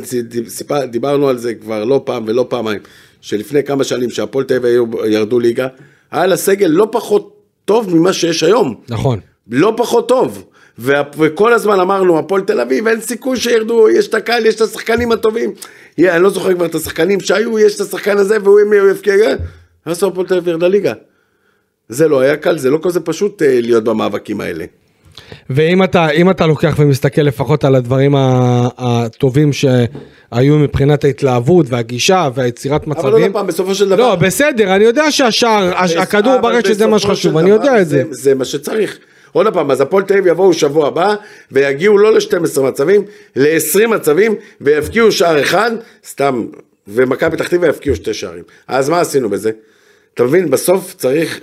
סיפר, 0.48 0.84
דיברנו 0.86 1.28
על 1.28 1.38
זה 1.38 1.54
כבר 1.54 1.84
לא 1.84 2.02
פעם 2.04 2.24
ולא 2.26 2.46
פעמיים, 2.48 2.80
שלפני 3.20 3.64
כמה 3.64 3.84
שנים 3.84 4.10
שהפועל 4.10 4.44
תל 4.44 4.54
אביב 4.56 4.82
ירדו 5.06 5.40
ליגה, 5.40 5.66
היה 6.10 6.26
לה 6.26 6.36
סגל 6.36 6.66
לא 6.66 6.88
פחות 6.92 7.36
טוב 7.64 7.96
ממה 7.96 8.12
שיש 8.12 8.42
היום. 8.42 8.74
נכון. 8.88 9.20
לא 9.50 9.74
פחות 9.76 10.08
טוב. 10.08 10.44
וכל 10.78 11.52
הזמן 11.52 11.80
אמרנו, 11.80 12.18
הפועל 12.18 12.42
תל 12.42 12.60
אביב, 12.60 12.86
אין 12.86 13.00
סיכוי 13.00 13.36
שירדו, 13.36 13.90
יש 13.90 14.08
את 14.08 14.14
הקהל, 14.14 14.46
יש 14.46 14.54
את 14.54 14.60
השחקנים 14.60 15.12
הטובים. 15.12 15.52
אני 15.98 16.22
לא 16.22 16.30
זוכר 16.30 16.54
כבר 16.54 16.66
את 16.66 16.74
השחקנים 16.74 17.20
שהיו, 17.20 17.58
יש 17.58 17.76
את 17.76 17.80
השחקן 17.80 18.18
הזה, 18.18 18.36
והוא 18.44 18.60
יהיה 18.74 18.90
יפקיע, 18.90 19.14
אז 19.84 20.02
הפועל 20.04 20.26
תל 20.26 20.34
אביב 20.36 20.48
ירדה 20.48 20.68
ליגה. 20.68 20.92
זה 21.88 22.08
לא 22.08 22.20
היה 22.20 22.36
קל, 22.36 22.58
זה 22.58 22.70
לא 22.70 22.78
כזה 22.82 23.00
פשוט 23.00 23.42
אה, 23.42 23.58
להיות 23.60 23.84
במאבקים 23.84 24.40
האלה. 24.40 24.64
ואם 25.50 25.82
אתה, 25.84 26.10
אם 26.10 26.30
אתה 26.30 26.46
לוקח 26.46 26.74
ומסתכל 26.78 27.22
לפחות 27.22 27.64
על 27.64 27.74
הדברים 27.74 28.14
הטובים 28.78 29.52
שהיו 29.52 30.58
מבחינת 30.58 31.04
ההתלהבות 31.04 31.66
והגישה 31.68 32.28
והיצירת 32.34 32.82
אבל 32.82 32.90
מצבים. 32.92 33.22
עוד 33.22 33.32
פעם, 33.32 33.46
בסופו 33.46 33.74
של 33.74 33.88
דבר... 33.88 33.96
לא, 33.96 34.14
בסדר, 34.14 34.76
אני 34.76 34.84
יודע 34.84 35.10
שהשער, 35.10 35.72
הש- 35.76 35.96
הכדור 35.96 36.34
אבל 36.34 36.42
ברשת 36.42 36.72
זה 36.74 36.86
מה 36.86 36.98
שחשוב, 36.98 37.36
אני 37.36 37.50
יודע 37.50 37.80
את 37.80 37.88
זה. 37.88 38.02
זה 38.10 38.34
מה 38.34 38.44
שצריך. 38.44 38.98
עוד 39.32 39.54
פעם, 39.54 39.70
אז 39.70 39.80
הפועל 39.80 40.04
תל 40.04 40.14
אביב 40.14 40.26
יבואו 40.26 40.52
שבוע 40.52 40.86
הבא, 40.86 41.14
ויגיעו 41.52 41.98
לא 41.98 42.12
ל-12 42.12 42.60
מצבים, 42.60 43.04
ל-20 43.36 43.86
מצבים, 43.86 44.34
ויבקיעו 44.60 45.12
שער 45.12 45.40
אחד, 45.40 45.70
סתם, 46.06 46.46
ומכבי 46.88 47.36
פתח 47.36 47.48
תקווה 47.48 47.68
יבקיעו 47.68 47.96
שתי 47.96 48.14
שערים. 48.14 48.44
אז 48.68 48.88
מה 48.88 49.00
עשינו 49.00 49.28
בזה? 49.28 49.50
אתה 50.14 50.24
מבין, 50.24 50.50
בסוף 50.50 50.94
צריך 50.94 51.40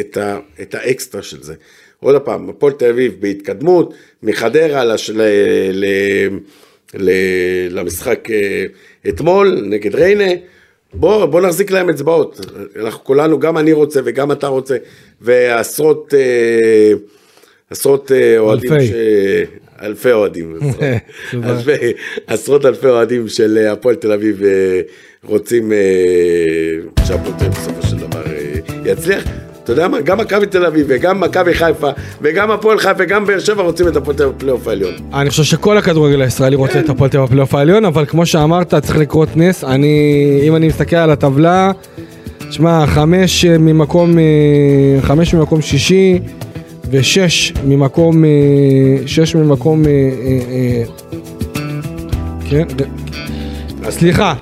את, 0.00 0.16
ה, 0.16 0.38
את 0.62 0.74
האקסטרה 0.74 1.22
של 1.22 1.42
זה. 1.42 1.54
עוד 2.00 2.22
פעם, 2.22 2.48
הפועל 2.48 2.72
תל 2.72 2.88
אביב 2.88 3.16
בהתקדמות, 3.20 3.94
מחדרה 4.22 4.84
לש, 4.84 5.10
ל, 5.10 5.22
ל, 5.72 5.86
ל, 6.94 7.10
למשחק 7.70 8.30
אה, 8.30 8.64
אתמול 9.08 9.60
נגד 9.64 9.94
ריינה, 9.94 10.30
בוא, 10.94 11.26
בוא 11.26 11.40
נחזיק 11.40 11.70
להם 11.70 11.90
אצבעות. 11.90 12.40
אנחנו 12.76 13.04
כולנו, 13.04 13.38
גם 13.38 13.58
אני 13.58 13.72
רוצה 13.72 14.00
וגם 14.04 14.32
אתה 14.32 14.46
רוצה, 14.46 14.76
ועשרות 15.20 16.14
אה, 16.14 16.92
עשרות 17.72 18.12
אה, 18.12 18.38
אוהדים, 18.38 18.72
אלפי. 18.72 18.86
ש... 18.86 18.92
אלפי 19.82 20.12
אוהדים, 20.12 20.56
עשרות-. 20.60 21.44
אלפי, 21.44 21.92
עשרות 22.26 22.66
אלפי 22.66 22.86
אוהדים 22.86 23.28
של 23.28 23.58
אה, 23.58 23.72
הפועל 23.72 23.94
תל 23.94 24.12
אביב 24.12 24.42
אה, 24.42 24.80
רוצים 25.24 25.72
שהפועל 27.04 27.50
בסופו 27.50 27.86
של 27.86 27.96
דבר 27.96 28.22
יצליח. 28.84 29.24
אתה 29.64 29.72
יודע 29.72 29.88
מה, 29.88 30.00
גם 30.00 30.18
מכבי 30.18 30.46
תל 30.46 30.66
אביב 30.66 30.86
וגם 30.88 31.20
מכבי 31.20 31.54
חיפה 31.54 31.90
וגם 32.22 32.50
הפועל 32.50 32.78
חיפה 32.78 32.94
וגם 32.98 33.26
באר 33.26 33.38
שבע 33.38 33.62
רוצים 33.62 33.88
את 33.88 33.96
הפועל 33.96 34.16
תל 34.16 34.22
אביב 34.22 34.36
בפלייאוף 34.36 34.68
העליון. 34.68 34.94
אני 35.14 35.30
חושב 35.30 35.42
שכל 35.42 35.78
הכדורגל 35.78 36.22
הישראלי 36.22 36.56
רוצה 36.56 36.80
את 36.80 36.88
הפועל 36.88 37.10
תל 37.10 37.16
אביב 37.16 37.28
בפלייאוף 37.28 37.54
העליון, 37.54 37.84
אבל 37.84 38.06
כמו 38.06 38.26
שאמרת, 38.26 38.74
צריך 38.74 38.96
לקרות 38.98 39.28
נס. 39.36 39.64
אני, 39.64 40.40
אם 40.42 40.56
אני 40.56 40.66
מסתכל 40.66 40.96
על 40.96 41.10
הטבלה, 41.10 41.72
שמע, 42.50 42.86
חמש 42.86 43.44
ממקום, 43.44 44.18
חמש 45.02 45.34
ממקום 45.34 45.60
שישי, 45.60 46.18
ושש 46.92 47.52
ממקום, 47.66 48.24
אה, 48.24 48.30
שש 49.06 49.34
ממקום, 49.34 49.82
אה, 49.86 49.90
אה, 49.90 50.82
כן, 52.50 52.64
סליחה, 53.90 54.34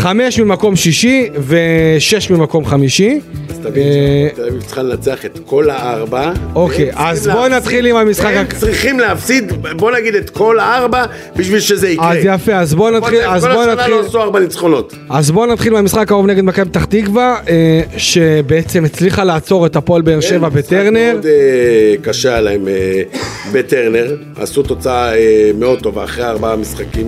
חמש 0.00 0.38
ממקום 0.40 0.76
שישי 0.76 1.28
ושש 1.46 2.30
ממקום 2.30 2.64
חמישי. 2.64 3.20
אז 3.50 3.58
תבין 3.58 3.82
אה, 3.82 4.28
תל 4.34 4.42
אביב 4.44 4.62
צריכה 4.62 4.82
לנצח 4.82 5.24
את 5.24 5.38
כל 5.46 5.70
הארבע. 5.70 6.32
אוקיי, 6.54 6.90
אז 6.94 7.18
צריכים 7.22 7.32
בוא 7.40 7.48
להפסיד- 7.48 7.62
נתחיל 7.62 7.86
עם 7.86 7.96
המשחק 7.96 8.32
הם 8.36 8.46
צריכים 8.58 8.98
להפסיד, 9.00 9.52
בוא 9.76 9.90
נגיד 9.92 10.14
את 10.14 10.30
כל 10.30 10.58
הארבע, 10.58 11.04
בשביל 11.36 11.60
שזה 11.60 11.88
יקרה. 11.88 12.12
אז 12.12 12.18
יפה, 12.24 12.52
אז 12.54 12.74
בוא 12.74 12.90
נתחיל, 12.90 13.22
כל 13.22 13.28
השנה 13.30 13.88
לא 13.88 14.00
עשו 14.06 14.20
ארבע 14.20 14.40
ניצחונות. 14.40 14.94
אז 15.10 15.30
בוא 15.30 15.46
נתחיל 15.46 15.72
מהמשחק 15.72 15.98
הקרוב 16.02 16.26
נגד 16.26 16.44
מכבי 16.44 16.70
פתח 16.70 16.84
תקווה, 16.84 17.36
אה, 17.48 17.80
שבעצם 17.96 18.84
הצליחה 18.84 19.24
לעצור 19.24 19.66
את 19.66 19.76
הפועל 19.76 20.02
באר 20.02 20.20
שבע 20.20 20.50
כן, 20.50 20.58
משחק 20.58 20.72
בטרנר. 20.72 21.10
מאוד 21.14 21.26
אה, 21.26 21.32
קשה 22.02 22.36
עליהם 22.36 22.68
בטרנר, 23.52 24.14
עשו 24.36 24.62
תוצאה 24.62 25.14
אה, 25.16 25.50
מאוד 25.58 25.80
טובה 25.82 26.04
אחרי 26.04 26.24
ארבעה 26.24 26.56
משחקים, 26.56 27.06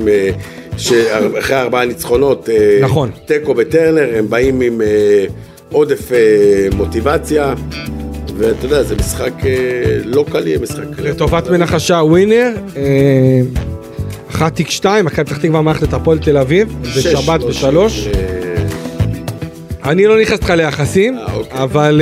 אה, 0.73 0.79
ש- 0.79 0.93
אחרי 1.39 1.57
ארבעה 1.61 1.85
ניצחונות, 1.85 2.49
אה, 2.49 2.79
נכון. 2.83 3.11
תיקו 3.27 3.55
בטרנר, 3.55 4.09
הם 4.19 4.31
באים 4.31 4.61
עם 4.61 4.81
אה, 4.83 5.25
עודף 5.73 6.13
אה, 6.13 6.19
מוטיבציה, 6.77 7.55
ואתה 8.39 8.67
יודע, 8.67 8.83
זה 8.83 8.97
משחק 8.97 9.33
לא 10.05 10.25
קל 10.33 10.47
יהיה 10.47 10.59
משחק. 10.59 10.85
לטובת 10.99 11.51
מנחשה 11.51 11.95
ווינר, 11.95 12.49
אחת 14.31 14.55
תיק 14.57 14.71
שתיים, 14.71 15.05
מכבי 15.05 15.25
פתח 15.25 15.37
תקווה 15.39 15.63
מערכת 15.63 15.83
את 15.89 15.95
הפועל 15.95 16.19
תל 16.19 16.37
אביב, 16.39 16.75
בשבת 16.97 17.41
לא 17.41 17.49
בשלוש. 17.49 18.07
אה, 18.07 18.23
אני 19.91 20.07
לא 20.07 20.21
נכנס 20.21 20.43
לך 20.43 20.51
ליחסים, 20.51 21.19
אוקיי. 21.35 21.63
אבל 21.63 22.01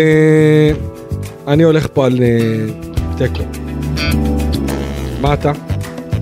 אני 1.49 1.63
הולך 1.63 1.87
פה 1.95 2.07
על 2.07 2.19
תיקו. 3.19 3.43
מה 5.21 5.35
אתה? 5.35 5.53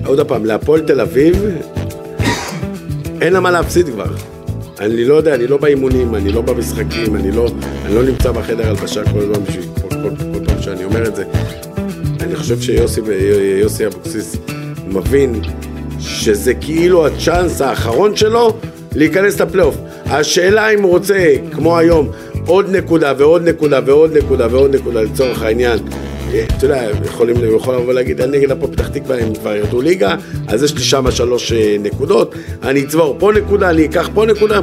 עוד 0.05 0.27
פעם, 0.27 0.45
להפועל 0.45 0.81
תל 0.81 1.01
אביב, 1.01 1.45
אין 3.21 3.33
לה 3.33 3.39
מה 3.39 3.51
להפסיד 3.51 3.89
כבר. 3.89 4.05
אני 4.79 5.05
לא 5.05 5.15
יודע, 5.15 5.35
אני 5.35 5.47
לא 5.47 5.57
באימונים, 5.57 6.15
אני 6.15 6.31
לא 6.31 6.41
במשחקים, 6.41 7.15
אני 7.15 7.31
לא, 7.31 7.49
אני 7.85 7.95
לא 7.95 8.03
נמצא 8.03 8.31
בחדר 8.31 8.67
הלבשה 8.67 9.03
כל 9.03 9.19
הזמן 9.19 9.43
בשביל 9.43 9.65
כל, 9.81 9.89
כל, 9.89 10.09
כל 10.33 10.45
פעם 10.45 10.61
שאני 10.61 10.83
אומר 10.83 11.07
את 11.07 11.15
זה. 11.15 11.23
אני 12.21 12.35
חושב 12.35 12.61
שיוסי 12.61 13.01
יוסי 13.61 13.85
אבוקסיס 13.85 14.37
מבין 14.87 15.41
שזה 15.99 16.53
כאילו 16.53 17.07
הצ'אנס 17.07 17.61
האחרון 17.61 18.15
שלו 18.15 18.57
להיכנס 18.95 19.41
לפלייאוף. 19.41 19.77
השאלה 20.05 20.69
אם 20.69 20.81
הוא 20.81 20.91
רוצה, 20.91 21.35
כמו 21.51 21.77
היום, 21.77 22.09
עוד 22.47 22.75
נקודה 22.75 23.13
ועוד 23.17 23.49
נקודה 23.49 23.79
ועוד 23.85 24.17
נקודה 24.17 24.47
ועוד 24.51 24.75
נקודה 24.75 25.01
לצורך 25.01 25.41
העניין. 25.41 25.79
אתה 26.57 26.65
יודע, 26.65 26.87
יכולים, 27.05 27.35
לבוא 27.37 27.87
ולהגיד, 27.87 28.21
אני 28.21 28.37
נגד 28.37 28.51
הפועל 28.51 28.71
פתח 28.71 28.87
תקווה, 28.87 29.21
הם 29.21 29.33
כבר 29.35 29.55
ירדו 29.55 29.81
ליגה, 29.81 30.15
אז 30.47 30.63
יש 30.63 30.73
לי 30.75 30.81
שם 30.81 31.11
שלוש 31.11 31.51
אה, 31.51 31.75
נקודות, 31.79 32.35
אני 32.63 32.83
אצבור 32.83 33.15
פה 33.19 33.31
נקודה, 33.31 33.69
אני 33.69 33.85
אקח 33.85 34.09
פה 34.13 34.25
נקודה, 34.25 34.59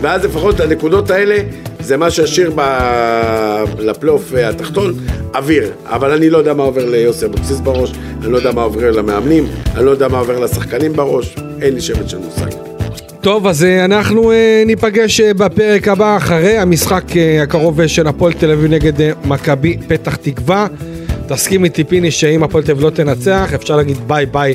ואז 0.00 0.24
לפחות 0.24 0.60
הנקודות 0.60 1.10
האלה, 1.10 1.36
זה 1.80 1.96
מה 1.96 2.10
שישאיר 2.10 2.52
ב- 2.54 3.64
לפלייאוף 3.78 4.34
אה, 4.34 4.48
התחתון 4.48 4.94
אוויר. 5.34 5.70
אבל 5.84 6.10
אני 6.12 6.30
לא 6.30 6.38
יודע 6.38 6.54
מה 6.54 6.62
עובר 6.62 6.90
ליוסי 6.90 7.26
אבוקסיס 7.26 7.60
בראש, 7.60 7.92
אני 8.22 8.32
לא 8.32 8.36
יודע 8.36 8.52
מה 8.52 8.62
עובר 8.62 8.90
למאמנים, 8.90 9.46
אני 9.76 9.84
לא 9.84 9.90
יודע 9.90 10.08
מה 10.08 10.18
עובר 10.18 10.38
לשחקנים 10.38 10.92
בראש, 10.92 11.36
אין 11.62 11.74
לי 11.74 11.80
שמץ 11.80 12.10
של 12.10 12.18
מושג. 12.18 12.50
טוב, 13.20 13.46
אז 13.46 13.64
אה, 13.64 13.84
אנחנו 13.84 14.32
ניפגש 14.66 15.20
בפרק 15.20 15.88
הבא 15.88 16.16
אחרי 16.16 16.58
המשחק 16.58 17.04
הקרוב 17.42 17.86
של 17.86 18.06
הפועל 18.06 18.32
תל 18.32 18.50
אביב 18.50 18.70
נגד 18.72 19.12
מכבי 19.24 19.76
פתח 19.88 20.16
תקווה. 20.16 20.66
תסכים 21.28 21.64
איתי 21.64 21.84
פיני 21.84 22.10
שאם 22.10 22.42
הפועל 22.42 22.64
תל 22.64 22.70
אביב 22.70 22.84
לא 22.84 22.90
תנצח, 22.90 23.50
אפשר 23.54 23.76
להגיד 23.76 24.08
ביי 24.08 24.26
ביי 24.26 24.54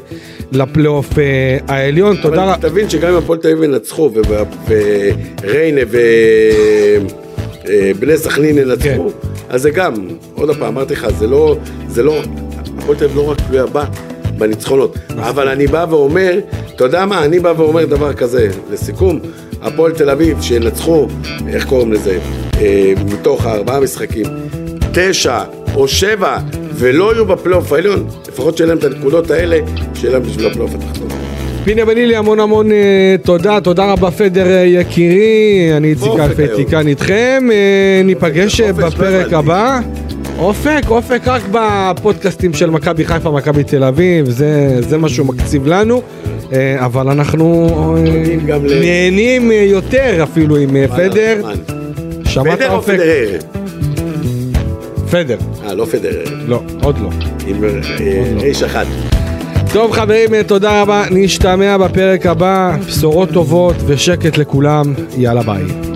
לפלייאוף 0.52 1.20
אה, 1.20 1.58
העליון. 1.68 2.16
תודה 2.22 2.44
אבל 2.44 2.52
רבה. 2.52 2.70
תבין 2.70 2.90
שגם 2.90 3.12
אם 3.12 3.18
הפועל 3.18 3.40
תל 3.40 3.48
אביב 3.48 3.64
ינצחו, 3.64 4.12
וריינה 4.68 5.82
ובני 7.96 8.18
סכנין 8.18 8.58
ינצחו, 8.58 9.10
כן. 9.10 9.28
אז 9.50 9.62
זה 9.62 9.70
גם, 9.70 9.94
עוד 10.36 10.58
פעם, 10.58 10.64
אמרתי 10.64 10.94
לך, 10.94 11.08
זה 11.20 11.28
לא, 11.28 11.58
זה 11.88 12.04
לא, 12.04 12.22
הפועל 12.78 12.98
תל 12.98 13.04
אביב 13.06 13.18
לא 13.18 13.30
רק 13.32 13.38
תלויה 13.48 13.66
בה, 13.66 13.86
בניצחונות. 14.38 14.98
אבל 15.18 15.48
אני 15.48 15.68
בא 15.68 15.86
ואומר, 15.90 16.40
אתה 16.76 16.84
יודע 16.84 17.06
מה, 17.06 17.26
אני 17.26 17.40
בא 17.40 17.54
ואומר 17.58 17.86
דבר 17.86 18.14
כזה, 18.14 18.50
לסיכום, 18.72 19.20
הפועל 19.62 19.92
תל 19.92 20.10
אביב 20.10 20.42
שינצחו, 20.42 21.08
איך 21.48 21.66
קוראים 21.66 21.94
לזה, 21.94 22.20
אה, 22.58 22.94
מתוך 23.06 23.46
הארבעה 23.46 23.80
משחקים, 23.80 24.26
תשע 24.94 25.44
או 25.76 25.88
שבע, 25.88 26.38
ולא 26.74 27.14
יהיו 27.14 27.26
בפלייאוף 27.26 27.72
העליון, 27.74 28.08
לפחות 28.28 28.58
שיהיה 28.58 28.68
להם 28.68 28.78
את 28.78 28.84
הנקודות 28.84 29.32
האלה, 29.32 29.58
שיהיה 29.96 30.14
להם 30.14 30.24
בשביל 30.24 30.48
הפלייאוף 30.48 30.72
התחתון. 30.76 31.08
פיני 31.64 31.86
בנילי, 31.86 32.16
המון 32.16 32.40
המון 32.40 32.72
אה, 32.72 33.16
תודה, 33.24 33.62
תודה 33.62 33.92
רבה 33.92 34.12
פדר 34.12 34.48
אה, 34.48 34.64
יקירי, 34.66 35.70
אני 35.78 35.88
איציק 35.88 36.12
אלפי. 36.20 36.66
כאן 36.66 36.88
איתכם, 36.88 37.50
אה, 37.52 38.02
ניפגש 38.04 38.62
בפרק. 38.62 39.34
הבא. 39.34 39.80
אופק, 40.40 40.82
אופק 40.88 41.22
רק 41.28 41.42
בפודקאסטים 41.52 42.54
של 42.54 42.70
מכבי 42.70 43.06
חיפה, 43.06 43.32
מכבי 43.32 43.64
תל 43.64 43.84
אביב, 43.84 44.30
זה, 44.30 44.78
זה 44.80 44.98
מה 44.98 45.10
שהוא 45.10 45.28
מקציב 45.28 45.68
לנו, 45.68 46.02
אבל 46.78 47.10
אנחנו 47.10 47.70
נהנים 48.82 49.52
יותר 49.52 50.24
אפילו 50.24 50.58
עם 50.58 50.88
פדר. 50.88 51.42
שמעת 52.26 52.62
אופק? 52.62 52.98
פדר, 55.12 55.38
אה, 55.64 55.74
לא 55.74 55.86
פדרר. 55.86 56.24
לא, 56.48 56.62
עוד 56.84 56.98
לא. 57.00 57.10
עם 57.48 57.64
אה, 57.64 58.44
איש 58.44 58.64
אחד. 58.64 58.86
טוב 59.74 59.92
חברים, 59.92 60.34
אה, 60.34 60.44
תודה 60.44 60.82
רבה, 60.82 61.04
נשתמע 61.12 61.78
בפרק 61.78 62.26
הבא, 62.26 62.78
בשורות 62.88 63.30
טובות 63.30 63.76
ושקט 63.88 64.38
לכולם, 64.38 64.94
יאללה 65.18 65.44
ביי. 65.44 65.91